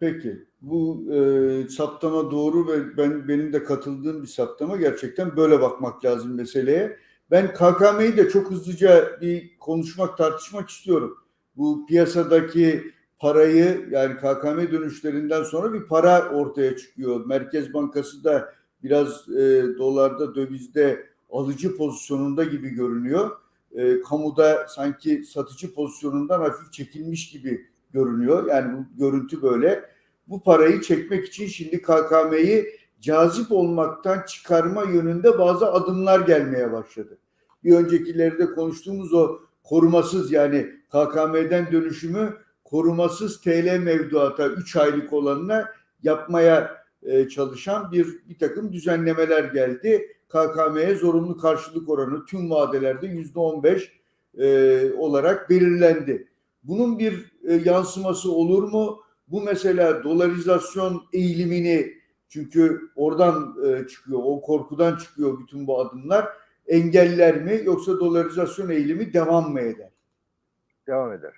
Peki 0.00 0.44
bu 0.60 1.06
e, 1.14 1.68
saptama 1.68 2.30
doğru 2.30 2.68
ve 2.68 2.96
ben 2.96 3.28
benim 3.28 3.52
de 3.52 3.64
katıldığım 3.64 4.22
bir 4.22 4.28
saptama 4.28 4.76
gerçekten 4.76 5.36
böyle 5.36 5.60
bakmak 5.60 6.04
lazım 6.04 6.34
meseleye. 6.34 6.96
Ben 7.30 7.54
KKM'yi 7.54 8.16
de 8.16 8.28
çok 8.28 8.50
hızlıca 8.50 9.20
bir 9.20 9.58
konuşmak 9.58 10.18
tartışmak 10.18 10.70
istiyorum. 10.70 11.18
Bu 11.56 11.86
piyasadaki 11.86 12.92
parayı 13.18 13.88
yani 13.90 14.16
KKM 14.16 14.72
dönüşlerinden 14.72 15.42
sonra 15.42 15.72
bir 15.72 15.86
para 15.86 16.30
ortaya 16.30 16.76
çıkıyor. 16.76 17.26
Merkez 17.26 17.74
Bankası 17.74 18.24
da 18.24 18.54
biraz 18.82 19.28
e, 19.28 19.64
dolarda 19.78 20.34
dövizde 20.34 21.06
alıcı 21.30 21.76
pozisyonunda 21.76 22.44
gibi 22.44 22.68
görünüyor. 22.68 23.30
E, 23.72 24.00
kamuda 24.00 24.66
sanki 24.68 25.24
satıcı 25.24 25.74
pozisyonundan 25.74 26.40
hafif 26.40 26.72
çekilmiş 26.72 27.30
gibi 27.30 27.66
görünüyor. 27.96 28.46
Yani 28.46 28.72
bu 28.76 29.04
görüntü 29.04 29.42
böyle. 29.42 29.84
Bu 30.28 30.42
parayı 30.42 30.80
çekmek 30.80 31.28
için 31.28 31.46
şimdi 31.46 31.82
KKM'yi 31.82 32.66
cazip 33.00 33.52
olmaktan 33.52 34.22
çıkarma 34.28 34.82
yönünde 34.82 35.38
bazı 35.38 35.72
adımlar 35.72 36.20
gelmeye 36.20 36.72
başladı. 36.72 37.18
Bir 37.64 37.76
öncekilerde 37.76 38.46
konuştuğumuz 38.46 39.14
o 39.14 39.38
korumasız 39.64 40.32
yani 40.32 40.66
KKM'den 40.88 41.72
dönüşümü 41.72 42.36
korumasız 42.64 43.40
TL 43.40 43.78
mevduata 43.78 44.48
3 44.48 44.76
aylık 44.76 45.12
olanına 45.12 45.68
yapmaya 46.02 46.76
e, 47.02 47.28
çalışan 47.28 47.92
bir 47.92 48.06
bir 48.28 48.38
takım 48.38 48.72
düzenlemeler 48.72 49.44
geldi. 49.44 50.16
KKM'ye 50.28 50.94
zorunlu 50.94 51.36
karşılık 51.36 51.88
oranı 51.88 52.24
tüm 52.24 52.50
vadelerde 52.50 53.06
yüzde 53.06 53.38
15 53.38 53.92
e, 54.38 54.92
olarak 54.92 55.50
belirlendi. 55.50 56.28
Bunun 56.62 56.98
bir 56.98 57.32
e, 57.46 57.54
yansıması 57.54 58.32
olur 58.32 58.72
mu? 58.72 59.02
Bu 59.28 59.42
mesela 59.42 60.04
dolarizasyon 60.04 61.02
eğilimini 61.12 61.92
çünkü 62.28 62.80
oradan 62.96 63.56
e, 63.66 63.86
çıkıyor, 63.86 64.20
o 64.22 64.40
korkudan 64.40 64.96
çıkıyor 64.96 65.38
bütün 65.40 65.66
bu 65.66 65.80
adımlar. 65.80 66.28
Engeller 66.66 67.42
mi 67.42 67.60
yoksa 67.64 67.92
dolarizasyon 67.92 68.68
eğilimi 68.68 69.12
devam 69.12 69.52
mı 69.52 69.60
eder? 69.60 69.90
Devam 70.86 71.12
eder. 71.12 71.34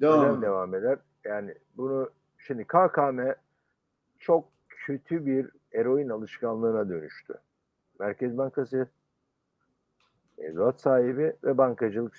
Devam, 0.00 0.28
Neden 0.28 0.42
devam 0.42 0.74
eder? 0.74 0.98
Yani 1.24 1.54
bunu 1.76 2.10
şimdi 2.38 2.64
KKM 2.64 3.20
çok 4.18 4.48
kötü 4.68 5.26
bir 5.26 5.50
eroin 5.72 6.08
alışkanlığına 6.08 6.88
dönüştü. 6.88 7.34
Merkez 7.98 8.38
Bankası 8.38 8.88
mevduat 10.38 10.80
sahibi 10.80 11.32
ve 11.44 11.58
bankacılık 11.58 12.16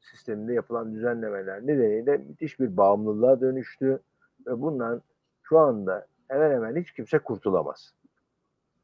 sisteminde 0.00 0.52
yapılan 0.52 0.94
düzenlemeler 0.94 1.62
nedeniyle 1.62 2.16
müthiş 2.16 2.60
bir 2.60 2.76
bağımlılığa 2.76 3.40
dönüştü 3.40 4.00
ve 4.46 4.60
bundan 4.60 5.02
şu 5.42 5.58
anda 5.58 6.06
hemen 6.28 6.50
hemen 6.50 6.76
hiç 6.76 6.92
kimse 6.92 7.18
kurtulamaz. 7.18 7.94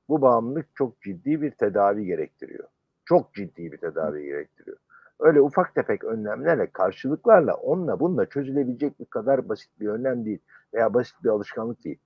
Bu 0.08 0.22
bağımlılık 0.22 0.66
çok 0.74 1.02
ciddi 1.02 1.42
bir 1.42 1.50
tedavi 1.50 2.06
gerektiriyor. 2.06 2.68
Çok 3.04 3.34
ciddi 3.34 3.72
bir 3.72 3.78
tedavi 3.78 4.24
gerektiriyor. 4.24 4.76
Öyle 5.20 5.40
ufak 5.40 5.74
tefek 5.74 6.04
önlemlerle, 6.04 6.70
karşılıklarla, 6.70 7.54
onunla 7.54 8.00
bununla 8.00 8.26
çözülebilecek 8.26 9.00
bir 9.00 9.04
kadar 9.04 9.48
basit 9.48 9.80
bir 9.80 9.88
önlem 9.88 10.24
değil 10.24 10.38
veya 10.74 10.94
basit 10.94 11.24
bir 11.24 11.28
alışkanlık 11.28 11.84
değil. 11.84 11.98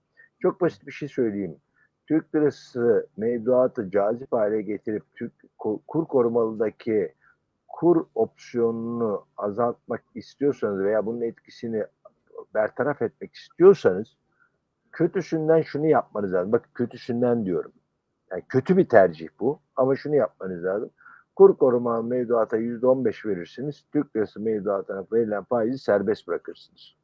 Çok 0.42 0.60
basit 0.60 0.86
bir 0.86 0.92
şey 0.92 1.08
söyleyeyim. 1.08 1.56
Türk 2.08 2.34
lirası 2.34 3.06
mevduatı 3.16 3.90
cazip 3.90 4.32
hale 4.32 4.62
getirip 4.62 5.02
Türk 5.14 5.32
kur, 5.58 6.06
korumalıdaki 6.06 7.14
kur 7.78 8.06
opsiyonunu 8.14 9.26
azaltmak 9.36 10.02
istiyorsanız 10.14 10.84
veya 10.84 11.06
bunun 11.06 11.20
etkisini 11.20 11.84
bertaraf 12.54 13.02
etmek 13.02 13.34
istiyorsanız 13.34 14.16
kötüsünden 14.92 15.62
şunu 15.62 15.86
yapmanız 15.86 16.32
lazım. 16.32 16.52
Bak 16.52 16.68
kötüsünden 16.74 17.44
diyorum. 17.46 17.72
Yani 18.30 18.42
kötü 18.48 18.76
bir 18.76 18.88
tercih 18.88 19.28
bu 19.40 19.60
ama 19.76 19.96
şunu 19.96 20.14
yapmanız 20.14 20.64
lazım. 20.64 20.90
Kur 21.36 21.56
koruma 21.56 22.02
mevduata 22.02 22.56
yüzde 22.56 22.86
on 22.86 23.04
beş 23.04 23.26
verirsiniz. 23.26 23.84
Türk 23.92 24.16
lirası 24.16 24.40
mevduatına 24.40 25.06
verilen 25.12 25.44
faizi 25.44 25.78
serbest 25.78 26.28
bırakırsınız. 26.28 26.94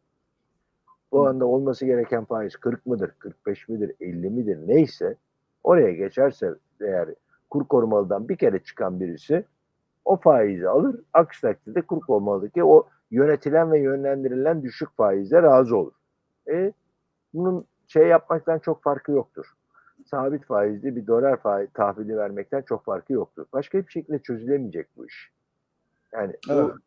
Bu 1.12 1.26
anda 1.26 1.46
olması 1.46 1.86
gereken 1.86 2.24
faiz 2.24 2.56
40 2.56 2.86
mıdır, 2.86 3.10
45 3.18 3.68
midir, 3.68 3.92
50 4.00 4.30
midir 4.30 4.58
neyse 4.66 5.16
oraya 5.64 5.92
geçerse 5.92 6.54
eğer 6.80 7.08
kur 7.50 7.64
korumalıdan 7.64 8.28
bir 8.28 8.36
kere 8.36 8.62
çıkan 8.62 9.00
birisi 9.00 9.44
o 10.04 10.16
faizi 10.16 10.68
alır. 10.68 11.00
Aksi 11.12 11.40
takdirde 11.40 11.82
kur 11.82 12.00
korumalıdaki 12.00 12.64
o 12.64 12.88
yönetilen 13.10 13.72
ve 13.72 13.78
yönlendirilen 13.78 14.62
düşük 14.62 14.96
faize 14.96 15.42
razı 15.42 15.76
olur. 15.76 15.92
E, 16.48 16.72
bunun 17.34 17.64
şey 17.86 18.06
yapmaktan 18.08 18.58
çok 18.58 18.82
farkı 18.82 19.12
yoktur. 19.12 19.46
Sabit 20.06 20.44
faizli 20.44 20.96
bir 20.96 21.06
dolar 21.06 21.36
faiz 21.36 21.68
tahvili 21.74 22.16
vermekten 22.16 22.62
çok 22.62 22.84
farkı 22.84 23.12
yoktur. 23.12 23.46
Başka 23.52 23.78
hiçbir 23.78 23.92
şekilde 23.92 24.18
çözülemeyecek 24.18 24.86
bu 24.96 25.06
iş. 25.06 25.32
Yani 26.12 26.32
Evet. 26.50 26.64
bu 26.64 26.78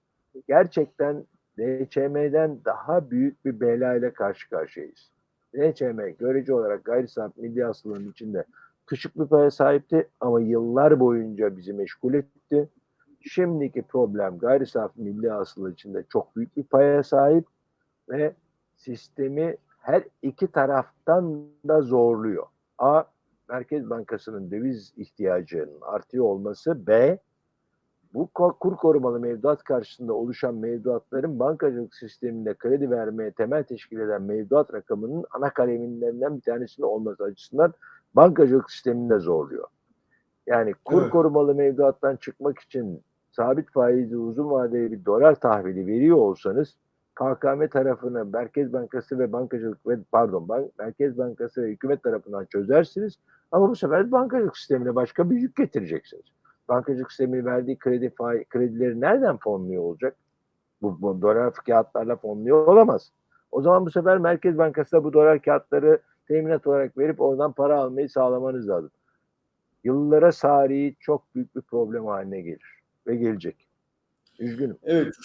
gerçekten 0.48 1.26
DÇM'den 1.58 2.60
daha 2.66 3.12
büyük 3.12 3.46
bir 3.46 3.60
belayla 3.60 4.14
karşı 4.14 4.50
karşıyayız. 4.50 5.12
DÇM 5.54 6.00
görece 6.20 6.54
olarak 6.54 6.86
gayri 6.86 7.08
safi 7.08 7.42
milli 7.42 7.64
hasılanın 7.64 8.12
içinde 8.12 8.44
küçük 8.88 9.20
bir 9.20 9.26
paya 9.26 9.52
sahipti 9.52 10.08
ama 10.20 10.42
yıllar 10.42 11.00
boyunca 11.00 11.58
bizi 11.58 11.74
meşgul 11.74 12.14
etti. 12.14 12.70
Şimdiki 13.22 13.82
problem 13.82 14.38
gayri 14.38 14.66
safi 14.66 15.02
milli 15.02 15.30
hasıla 15.30 15.72
içinde 15.72 16.04
çok 16.10 16.36
büyük 16.36 16.58
bir 16.58 16.64
paya 16.64 17.04
sahip 17.04 17.46
ve 18.10 18.34
sistemi 18.76 19.58
her 19.80 20.04
iki 20.22 20.48
taraftan 20.48 21.46
da 21.68 21.82
zorluyor. 21.82 22.46
A. 22.78 23.04
Merkez 23.50 23.90
Bankası'nın 23.90 24.52
döviz 24.52 24.94
ihtiyacının 24.98 25.82
artıyor 25.82 26.26
olması. 26.26 26.88
B. 26.88 27.20
Bu 28.14 28.28
kur 28.34 28.76
korumalı 28.76 29.20
mevduat 29.20 29.64
karşısında 29.64 30.14
oluşan 30.14 30.56
mevduatların 30.56 31.40
bankacılık 31.40 31.96
sisteminde 31.96 32.54
kredi 32.54 32.92
vermeye 32.92 33.32
temel 33.32 33.64
teşkil 33.64 34.00
eden 34.00 34.22
mevduat 34.22 34.74
rakamının 34.74 35.26
ana 35.32 35.50
kaleminlerinden 35.50 36.36
bir 36.36 36.42
tanesinde 36.42 36.86
olması 36.86 37.24
açısından 37.24 37.74
bankacılık 38.14 38.72
sistemini 38.72 39.10
de 39.10 39.20
zorluyor. 39.20 39.68
Yani 40.48 40.74
kur 40.86 41.02
Evet. 41.02 41.12
korumalı 41.12 41.56
mevduattan 41.56 42.16
çıkmak 42.16 42.60
için 42.60 43.02
sabit 43.32 43.72
faizli 43.72 44.18
uzun 44.18 44.52
vadeli 44.52 44.92
bir 44.92 45.06
dolar 45.06 45.36
tahvili 45.36 45.88
veriyor 45.88 46.18
olsanız 46.18 46.76
KKM 47.16 47.68
tarafını 47.68 48.26
Merkez 48.26 48.74
Bankası 48.74 49.20
ve 49.20 49.32
bankacılık 49.32 49.88
ve 49.88 49.98
pardon 50.12 50.50
bank, 50.50 50.80
Merkez 50.80 51.18
Bankası 51.18 51.64
ve 51.64 51.68
hükümet 51.68 52.04
tarafından 52.04 52.46
çözersiniz 52.46 53.20
ama 53.52 53.70
bu 53.70 53.76
sefer 53.76 54.12
bankacılık 54.12 54.58
sistemine 54.58 54.96
başka 54.96 55.30
bir 55.30 55.36
yük 55.36 55.56
getireceksiniz. 55.56 56.26
Bankacılık 56.70 57.12
sistemi 57.12 57.46
verdiği 57.46 57.78
kredi 57.78 58.10
faiz, 58.10 58.50
kredileri 58.50 59.02
nereden 59.02 59.38
fonluyor 59.38 59.84
olacak? 59.84 60.16
Bu, 60.82 61.02
bu 61.02 61.22
dolar 61.22 61.54
kağıtlarla 61.54 62.16
fonluyor 62.16 62.68
olamaz. 62.68 63.12
O 63.52 63.62
zaman 63.62 63.86
bu 63.86 63.92
sefer 63.92 64.18
Merkez 64.18 64.58
Bankası 64.58 64.92
da 64.92 65.04
bu 65.04 65.14
dolar 65.14 65.42
kağıtları 65.42 66.00
teminat 66.28 66.68
olarak 66.68 66.98
verip 66.98 67.22
oradan 67.22 67.52
para 67.52 67.80
almayı 67.80 68.10
sağlamanız 68.10 68.70
lazım. 68.70 68.90
Yıllara 69.88 70.32
sari 70.32 70.96
çok 71.00 71.36
büyük 71.36 71.56
bir 71.56 71.62
problem 71.62 72.06
haline 72.06 72.42
gelir 72.42 72.82
ve 73.08 73.16
gelecek. 73.16 73.68
Üzgünüm. 74.40 74.78
Evet. 74.84 75.16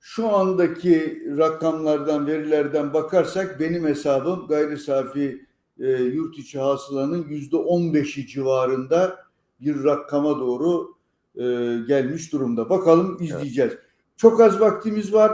Şu 0.00 0.28
andaki 0.28 1.22
rakamlardan, 1.38 2.26
verilerden 2.26 2.94
bakarsak 2.94 3.60
benim 3.60 3.86
hesabım 3.86 4.46
gayri 4.48 4.78
safi 4.78 5.46
e, 5.78 5.88
yurt 5.90 6.38
içi 6.38 6.58
hasılanın 6.58 7.28
yüzde 7.28 7.56
on 7.56 7.94
beşi 7.94 8.26
civarında 8.26 9.18
bir 9.60 9.84
rakama 9.84 10.38
doğru 10.38 10.94
e, 11.34 11.42
gelmiş 11.86 12.32
durumda. 12.32 12.70
Bakalım 12.70 13.18
izleyeceğiz. 13.20 13.72
Çok 14.16 14.40
az 14.40 14.60
vaktimiz 14.60 15.12
var. 15.12 15.32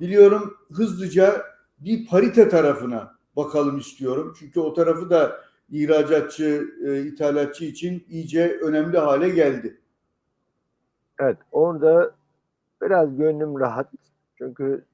Biliyorum 0.00 0.56
hızlıca 0.72 1.42
bir 1.78 2.06
parite 2.06 2.48
tarafına 2.48 3.16
bakalım 3.36 3.78
istiyorum. 3.78 4.34
Çünkü 4.38 4.60
o 4.60 4.74
tarafı 4.74 5.10
da 5.10 5.49
ihracatçı, 5.70 6.64
e, 6.86 7.02
ithalatçı 7.02 7.64
için 7.64 8.04
iyice 8.08 8.58
önemli 8.62 8.98
hale 8.98 9.28
geldi. 9.28 9.80
Evet 11.20 11.36
orada 11.52 12.10
biraz 12.82 13.16
gönlüm 13.16 13.60
rahat. 13.60 13.88
Çünkü 14.38 14.84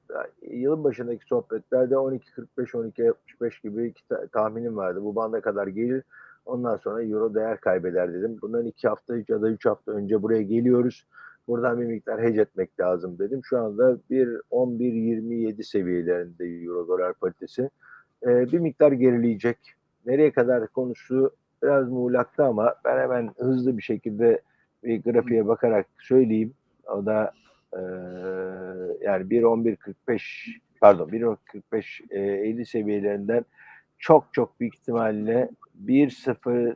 yılın 0.41 0.83
başındaki 0.83 1.25
sohbetlerde 1.25 1.95
12.45-12.65 1.95 3.63
gibi 3.63 3.93
tahminim 4.31 4.77
vardı. 4.77 5.03
Bu 5.03 5.15
banda 5.15 5.41
kadar 5.41 5.67
gelir. 5.67 6.03
Ondan 6.45 6.77
sonra 6.77 7.03
euro 7.03 7.33
değer 7.33 7.59
kaybeder 7.59 8.13
dedim. 8.13 8.37
Bundan 8.41 8.65
iki 8.65 8.87
hafta 8.87 9.15
ya 9.27 9.41
da 9.41 9.49
üç 9.49 9.65
hafta 9.65 9.91
önce 9.91 10.21
buraya 10.21 10.41
geliyoruz. 10.41 11.05
Buradan 11.47 11.81
bir 11.81 11.85
miktar 11.85 12.21
hece 12.21 12.41
etmek 12.41 12.79
lazım 12.79 13.19
dedim. 13.19 13.41
Şu 13.43 13.59
anda 13.59 13.97
bir 14.09 14.27
11.27 14.51 15.63
seviyelerinde 15.63 16.45
euro 16.45 16.87
dolar 16.87 17.13
paritesi. 17.13 17.69
Ee, 18.23 18.51
bir 18.51 18.59
miktar 18.59 18.91
gerileyecek. 18.91 19.57
Nereye 20.07 20.31
kadar 20.31 20.67
konusu 20.67 21.31
biraz 21.63 21.89
muğlakta 21.89 22.45
ama 22.45 22.75
ben 22.85 22.97
hemen 22.99 23.31
hızlı 23.37 23.77
bir 23.77 23.81
şekilde 23.81 24.41
bir 24.83 25.03
grafiğe 25.03 25.47
bakarak 25.47 25.85
söyleyeyim. 25.99 26.53
O 26.87 27.05
da 27.05 27.31
eee 27.73 27.79
yani 29.01 29.23
1.11.45 29.23 30.21
pardon 30.81 31.09
1.45 31.09 32.03
e, 32.09 32.19
50 32.19 32.65
seviyelerinden 32.65 33.45
çok 33.99 34.33
çok 34.33 34.59
büyük 34.59 34.75
ihtimalle 34.75 35.49
1.0 35.85 36.75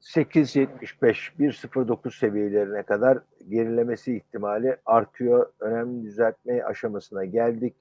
8.75 0.00 1.30
1.09 1.38 2.18
seviyelerine 2.18 2.82
kadar 2.82 3.18
gerilemesi 3.48 4.16
ihtimali 4.16 4.76
artıyor. 4.86 5.46
Önemli 5.60 6.02
düzeltme 6.02 6.62
aşamasına 6.62 7.24
geldik. 7.24 7.74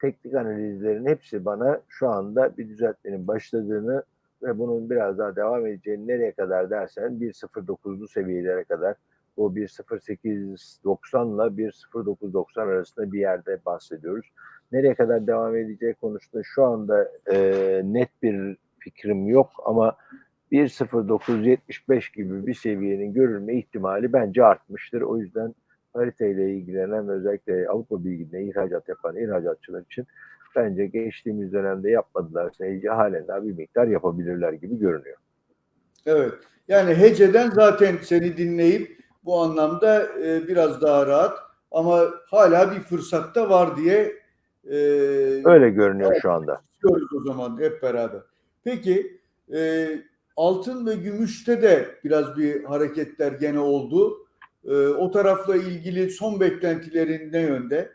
Teknik 0.00 0.34
analizlerin 0.34 1.06
hepsi 1.06 1.44
bana 1.44 1.80
şu 1.88 2.08
anda 2.08 2.56
bir 2.56 2.68
düzeltmenin 2.68 3.26
başladığını 3.26 4.02
ve 4.42 4.58
bunun 4.58 4.90
biraz 4.90 5.18
daha 5.18 5.36
devam 5.36 5.66
edeceğini 5.66 6.08
nereye 6.08 6.32
kadar 6.32 6.70
dersen 6.70 7.12
1.09'lu 7.12 8.08
seviyelere 8.08 8.64
kadar 8.64 8.96
bu 9.36 9.56
1.0890 9.56 11.34
ile 11.34 11.68
1.0990 11.68 12.60
arasında 12.60 13.12
bir 13.12 13.20
yerde 13.20 13.58
bahsediyoruz. 13.66 14.26
Nereye 14.72 14.94
kadar 14.94 15.26
devam 15.26 15.56
edeceği 15.56 15.94
konusunda 15.94 16.42
şu 16.44 16.64
anda 16.64 17.08
e, 17.32 17.80
net 17.84 18.08
bir 18.22 18.56
fikrim 18.78 19.26
yok 19.26 19.50
ama 19.64 19.96
1.0975 20.52 22.14
gibi 22.14 22.46
bir 22.46 22.54
seviyenin 22.54 23.12
görülme 23.12 23.54
ihtimali 23.54 24.12
bence 24.12 24.44
artmıştır. 24.44 25.00
O 25.00 25.18
yüzden 25.18 25.54
hariteyle 25.94 26.50
ilgilenen 26.54 27.08
ve 27.08 27.12
özellikle 27.12 27.68
Avrupa 27.68 28.04
Birliği'ne 28.04 28.44
ihracat 28.44 28.88
yapan 28.88 29.16
ihracatçılar 29.16 29.82
için 29.82 30.06
bence 30.56 30.86
geçtiğimiz 30.86 31.52
dönemde 31.52 31.90
yapmadılarsa 31.90 32.66
iyice 32.66 32.88
halen 32.88 33.28
daha 33.28 33.44
bir 33.44 33.52
miktar 33.52 33.86
yapabilirler 33.86 34.52
gibi 34.52 34.78
görünüyor. 34.78 35.16
Evet. 36.06 36.32
Yani 36.68 36.94
heceden 36.94 37.50
zaten 37.50 37.96
seni 38.02 38.36
dinleyip 38.36 38.98
bu 39.24 39.40
anlamda 39.42 40.06
e, 40.24 40.48
biraz 40.48 40.82
daha 40.82 41.06
rahat 41.06 41.38
ama 41.70 42.04
hala 42.26 42.70
bir 42.72 42.80
fırsat 42.80 43.34
da 43.34 43.50
var 43.50 43.76
diye 43.76 44.12
e, 44.70 44.76
Öyle 45.44 45.70
görünüyor 45.70 46.14
şu 46.22 46.32
anda. 46.32 46.60
istiyoruz 46.74 47.08
o 47.14 47.20
zaman 47.24 47.60
hep 47.60 47.82
beraber. 47.82 48.20
Peki 48.64 49.20
e, 49.54 49.88
altın 50.36 50.86
ve 50.86 50.94
gümüşte 50.94 51.62
de 51.62 51.88
biraz 52.04 52.36
bir 52.38 52.64
hareketler 52.64 53.32
gene 53.32 53.58
oldu. 53.58 54.23
E, 54.68 54.88
o 54.88 55.10
tarafla 55.10 55.56
ilgili 55.56 56.10
son 56.10 56.40
beklentilerin 56.40 57.32
ne 57.32 57.40
yönde? 57.40 57.92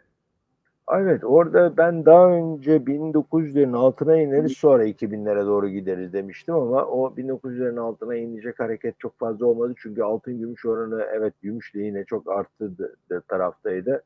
Evet 0.92 1.24
orada 1.24 1.78
ben 1.78 2.06
daha 2.06 2.32
önce 2.32 2.88
1900'lerin 2.88 3.74
altına 3.76 4.18
ineriz 4.18 4.52
sonra 4.58 4.86
2000'lere 4.86 5.46
doğru 5.46 5.70
gideriz 5.70 6.14
demiştim 6.14 6.56
ama 6.56 6.86
o 6.86 7.18
1900'lerin 7.18 7.80
altına 7.80 8.16
inecek 8.16 8.60
hareket 8.60 9.00
çok 9.00 9.20
fazla 9.20 9.46
olmadı. 9.46 9.74
Çünkü 9.78 10.02
altın 10.04 10.40
gümüş 10.40 10.66
oranı 10.66 11.06
evet 11.14 11.34
gümüşle 11.42 11.82
yine 11.82 12.04
çok 12.06 12.30
arttı 12.30 12.78
de- 12.78 12.96
de 13.12 13.22
taraftaydı. 13.28 14.04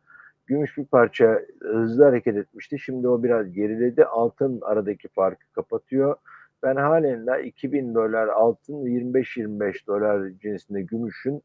Gümüş 0.48 0.78
bir 0.78 0.86
parça 0.86 1.42
hızlı 1.62 2.04
hareket 2.04 2.38
etmişti. 2.38 2.80
Şimdi 2.80 3.08
o 3.08 3.24
biraz 3.24 3.52
geriledi. 3.52 4.06
Altın 4.06 4.60
aradaki 4.62 5.08
farkı 5.08 5.52
kapatıyor. 5.56 6.16
Ben 6.64 6.76
halen 6.76 7.28
de 7.28 7.44
2000 7.44 7.96
dolar 7.96 8.28
altın 8.28 8.86
25-25 8.86 9.88
dolar 9.88 10.30
cinsinde 10.42 10.82
gümüşün 10.82 11.42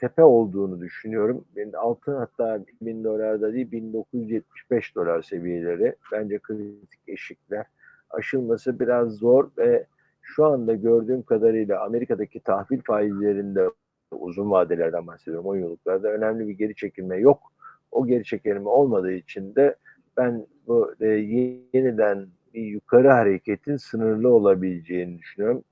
tepe 0.00 0.22
olduğunu 0.22 0.80
düşünüyorum. 0.80 1.44
Ben 1.56 1.72
altın 1.72 2.14
hatta 2.14 2.60
1000 2.80 3.04
dolarda 3.04 3.52
değil 3.52 3.70
1975 3.70 4.94
dolar 4.94 5.22
seviyeleri 5.22 5.96
bence 6.12 6.38
kritik 6.38 7.00
eşikler. 7.08 7.66
Aşılması 8.10 8.80
biraz 8.80 9.12
zor 9.12 9.50
ve 9.58 9.86
şu 10.22 10.44
anda 10.44 10.74
gördüğüm 10.74 11.22
kadarıyla 11.22 11.84
Amerika'daki 11.84 12.40
tahvil 12.40 12.80
faizlerinde 12.84 13.68
uzun 14.10 14.50
vadelerden 14.50 15.06
bahsediyorum 15.06 15.46
10 15.46 15.56
yıllıklarda 15.56 16.08
önemli 16.08 16.48
bir 16.48 16.52
geri 16.52 16.74
çekilme 16.74 17.16
yok. 17.16 17.52
O 17.92 18.06
geri 18.06 18.24
çekilme 18.24 18.68
olmadığı 18.68 19.12
için 19.12 19.54
de 19.54 19.76
ben 20.16 20.46
bu 20.66 20.94
e, 21.00 21.06
yeniden 21.06 22.26
bir 22.54 22.62
yukarı 22.62 23.08
hareketin 23.08 23.76
sınırlı 23.76 24.28
olabileceğini 24.28 25.18
düşünüyorum. 25.18 25.64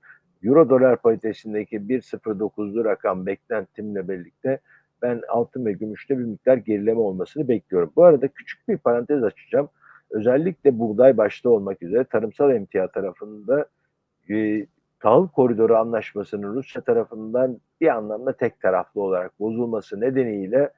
Euro 0.43 0.69
dolar 0.69 1.01
paritesindeki 1.01 1.77
1.09'lu 1.77 2.85
rakam 2.85 3.25
beklentimle 3.25 4.09
birlikte 4.09 4.59
ben 5.01 5.21
altın 5.29 5.65
ve 5.65 5.71
gümüşte 5.71 6.19
bir 6.19 6.23
miktar 6.23 6.57
gerileme 6.57 6.99
olmasını 6.99 7.47
bekliyorum. 7.47 7.91
Bu 7.95 8.03
arada 8.03 8.27
küçük 8.27 8.67
bir 8.67 8.77
parantez 8.77 9.23
açacağım. 9.23 9.69
Özellikle 10.09 10.79
buğday 10.79 11.17
başta 11.17 11.49
olmak 11.49 11.83
üzere 11.83 12.03
tarımsal 12.03 12.51
emtia 12.51 12.87
tarafında 12.87 13.65
e, 14.29 14.65
tahıl 14.99 15.27
koridoru 15.27 15.75
anlaşmasının 15.75 16.55
Rusya 16.55 16.81
tarafından 16.81 17.57
bir 17.81 17.87
anlamda 17.87 18.33
tek 18.33 18.61
taraflı 18.61 19.01
olarak 19.01 19.39
bozulması 19.39 20.01
nedeniyle 20.01 20.69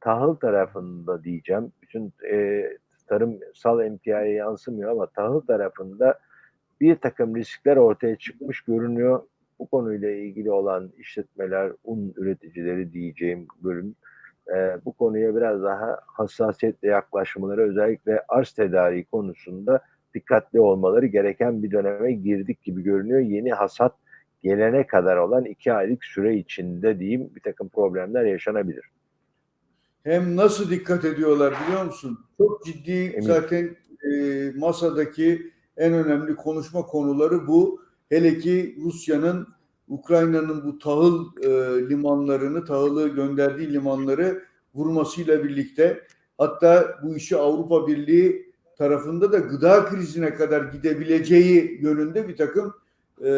tahıl 0.00 0.34
tarafında 0.34 1.24
diyeceğim. 1.24 1.72
Bütün 1.82 2.12
e, 2.32 2.64
tarımsal 3.06 3.80
emtiaya 3.80 4.32
yansımıyor 4.32 4.90
ama 4.90 5.06
tahıl 5.06 5.40
tarafında 5.40 6.18
bir 6.80 6.96
takım 6.96 7.36
riskler 7.36 7.76
ortaya 7.76 8.16
çıkmış 8.16 8.60
görünüyor. 8.60 9.22
Bu 9.58 9.66
konuyla 9.66 10.10
ilgili 10.10 10.50
olan 10.50 10.92
işletmeler, 10.98 11.72
un 11.84 12.14
üreticileri 12.16 12.92
diyeceğim 12.92 13.46
bölüm 13.62 13.94
e, 14.48 14.84
bu 14.84 14.92
konuya 14.92 15.36
biraz 15.36 15.62
daha 15.62 16.00
hassasiyetle 16.06 16.88
yaklaşmaları 16.88 17.62
özellikle 17.62 18.24
arz 18.28 18.52
tedariği 18.52 19.04
konusunda 19.04 19.80
dikkatli 20.14 20.60
olmaları 20.60 21.06
gereken 21.06 21.62
bir 21.62 21.70
döneme 21.70 22.12
girdik 22.12 22.62
gibi 22.62 22.82
görünüyor. 22.82 23.20
Yeni 23.20 23.52
hasat 23.52 23.94
gelene 24.42 24.86
kadar 24.86 25.16
olan 25.16 25.44
iki 25.44 25.72
aylık 25.72 26.04
süre 26.04 26.36
içinde 26.36 26.98
diyeyim 26.98 27.30
bir 27.36 27.40
takım 27.40 27.68
problemler 27.68 28.24
yaşanabilir. 28.24 28.84
Hem 30.02 30.36
nasıl 30.36 30.70
dikkat 30.70 31.04
ediyorlar 31.04 31.54
biliyor 31.66 31.84
musun? 31.84 32.18
Çok 32.38 32.64
ciddi 32.64 32.92
Emin. 32.92 33.20
zaten 33.20 33.76
e, 34.12 34.50
masadaki 34.56 35.53
en 35.76 35.92
önemli 35.92 36.36
konuşma 36.36 36.82
konuları 36.82 37.46
bu. 37.46 37.80
Hele 38.08 38.38
ki 38.38 38.78
Rusya'nın 38.84 39.48
Ukrayna'nın 39.88 40.64
bu 40.64 40.78
tahıl 40.78 41.26
e, 41.42 41.48
limanlarını, 41.90 42.64
tahılı 42.64 43.08
gönderdiği 43.08 43.72
limanları 43.72 44.42
vurmasıyla 44.74 45.44
birlikte 45.44 46.00
hatta 46.38 46.98
bu 47.02 47.16
işi 47.16 47.36
Avrupa 47.36 47.86
Birliği 47.86 48.54
tarafında 48.78 49.32
da 49.32 49.38
gıda 49.38 49.84
krizine 49.84 50.34
kadar 50.34 50.64
gidebileceği 50.64 51.78
yönünde 51.82 52.28
bir 52.28 52.36
takım 52.36 52.74
e, 53.20 53.30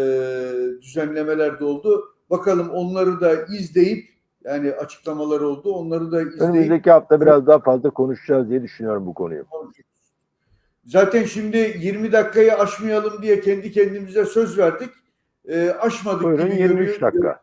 düzenlemeler 0.83 1.61
de 1.61 1.64
oldu. 1.64 2.05
Bakalım 2.31 2.70
onları 2.70 3.20
da 3.20 3.44
izleyip 3.44 4.09
yani 4.44 4.72
açıklamalar 4.72 5.40
oldu. 5.40 5.72
Onları 5.72 6.12
da 6.12 6.22
izleyip 6.22 6.42
Önümüzdeki 6.42 6.90
hafta 6.90 7.20
biraz 7.20 7.46
daha 7.46 7.59
fazla 7.59 7.90
konuşacağız 7.90 8.51
diye 8.51 8.62
düşünüyorum 8.62 9.07
bu 9.07 9.14
konuyu. 9.14 9.44
Zaten 10.87 11.25
şimdi 11.25 11.57
20 11.57 12.12
dakikayı 12.12 12.55
aşmayalım 12.55 13.22
diye 13.22 13.40
kendi 13.40 13.72
kendimize 13.72 14.25
söz 14.25 14.59
verdik. 14.59 14.90
Ee, 15.49 15.70
aşmadık 15.70 16.22
Buyurun 16.22 16.44
gibi 16.46 16.57
23 16.62 16.68
görünüyor. 16.79 17.01
dakika. 17.01 17.40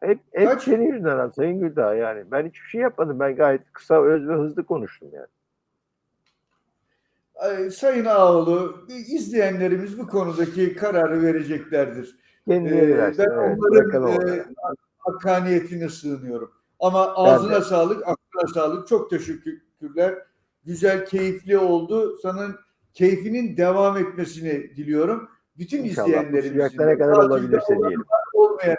Hep, 0.00 0.18
hep 0.32 0.48
Kaç? 0.48 0.62
senin 0.64 0.92
yüzünden 0.92 1.28
Sayın 1.30 1.60
Güldağ 1.60 1.94
yani. 1.94 2.24
Ben 2.30 2.46
hiçbir 2.46 2.68
şey 2.68 2.80
yapmadım. 2.80 3.20
Ben 3.20 3.36
gayet 3.36 3.72
kısa, 3.72 4.02
öz 4.02 4.28
ve 4.28 4.34
hızlı 4.34 4.64
konuştum 4.66 5.08
yani. 5.12 5.26
Ay, 7.34 7.70
Sayın 7.70 8.04
Ağoğlu, 8.04 8.86
izleyenlerimiz 8.88 9.98
bu 9.98 10.06
konudaki 10.08 10.76
kararı 10.76 11.22
vereceklerdir. 11.22 12.16
Kendileri 12.48 12.92
Ee, 12.92 12.98
versin. 12.98 13.24
ben 13.28 13.38
Evet, 13.38 13.58
onların 13.94 14.34
e, 14.36 14.44
hakkaniyetine 14.98 15.88
sığınıyorum. 15.88 16.52
Ama 16.80 17.14
ağzına 17.14 17.56
de. 17.56 17.60
sağlık, 17.60 18.02
aklına 18.08 18.54
sağlık. 18.54 18.88
Çok 18.88 19.10
teşekkürler. 19.10 20.14
Güzel, 20.66 21.06
keyifli 21.06 21.58
oldu. 21.58 22.16
Sana 22.22 22.54
keyfinin 22.94 23.56
devam 23.56 23.96
etmesini 23.96 24.76
diliyorum. 24.76 25.28
Bütün 25.58 25.84
İnşallah 25.84 26.08
izleyenlerimizin 26.08 26.78
kadar 26.78 27.12
olabilirse 27.12 27.78
diyelim. 27.78 28.04
olmayan 28.34 28.76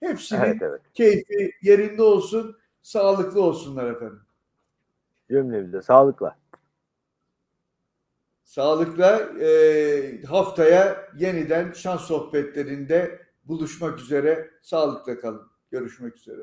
hepsinin 0.00 0.40
Evet 0.40 0.62
evet. 0.62 0.80
keyfi 0.94 1.52
yerinde 1.62 2.02
olsun, 2.02 2.56
sağlıklı 2.82 3.42
olsunlar 3.42 3.90
efendim. 3.90 4.20
Cümlemizde 5.30 5.82
sağlıkla. 5.82 6.36
Sağlıkla 8.44 9.18
e, 9.40 10.22
haftaya 10.22 11.08
yeniden 11.18 11.72
şans 11.72 12.00
sohbetlerinde 12.00 13.22
buluşmak 13.44 14.00
üzere. 14.00 14.50
Sağlıkla 14.62 15.18
kalın. 15.20 15.50
Görüşmek 15.70 16.16
üzere. 16.16 16.40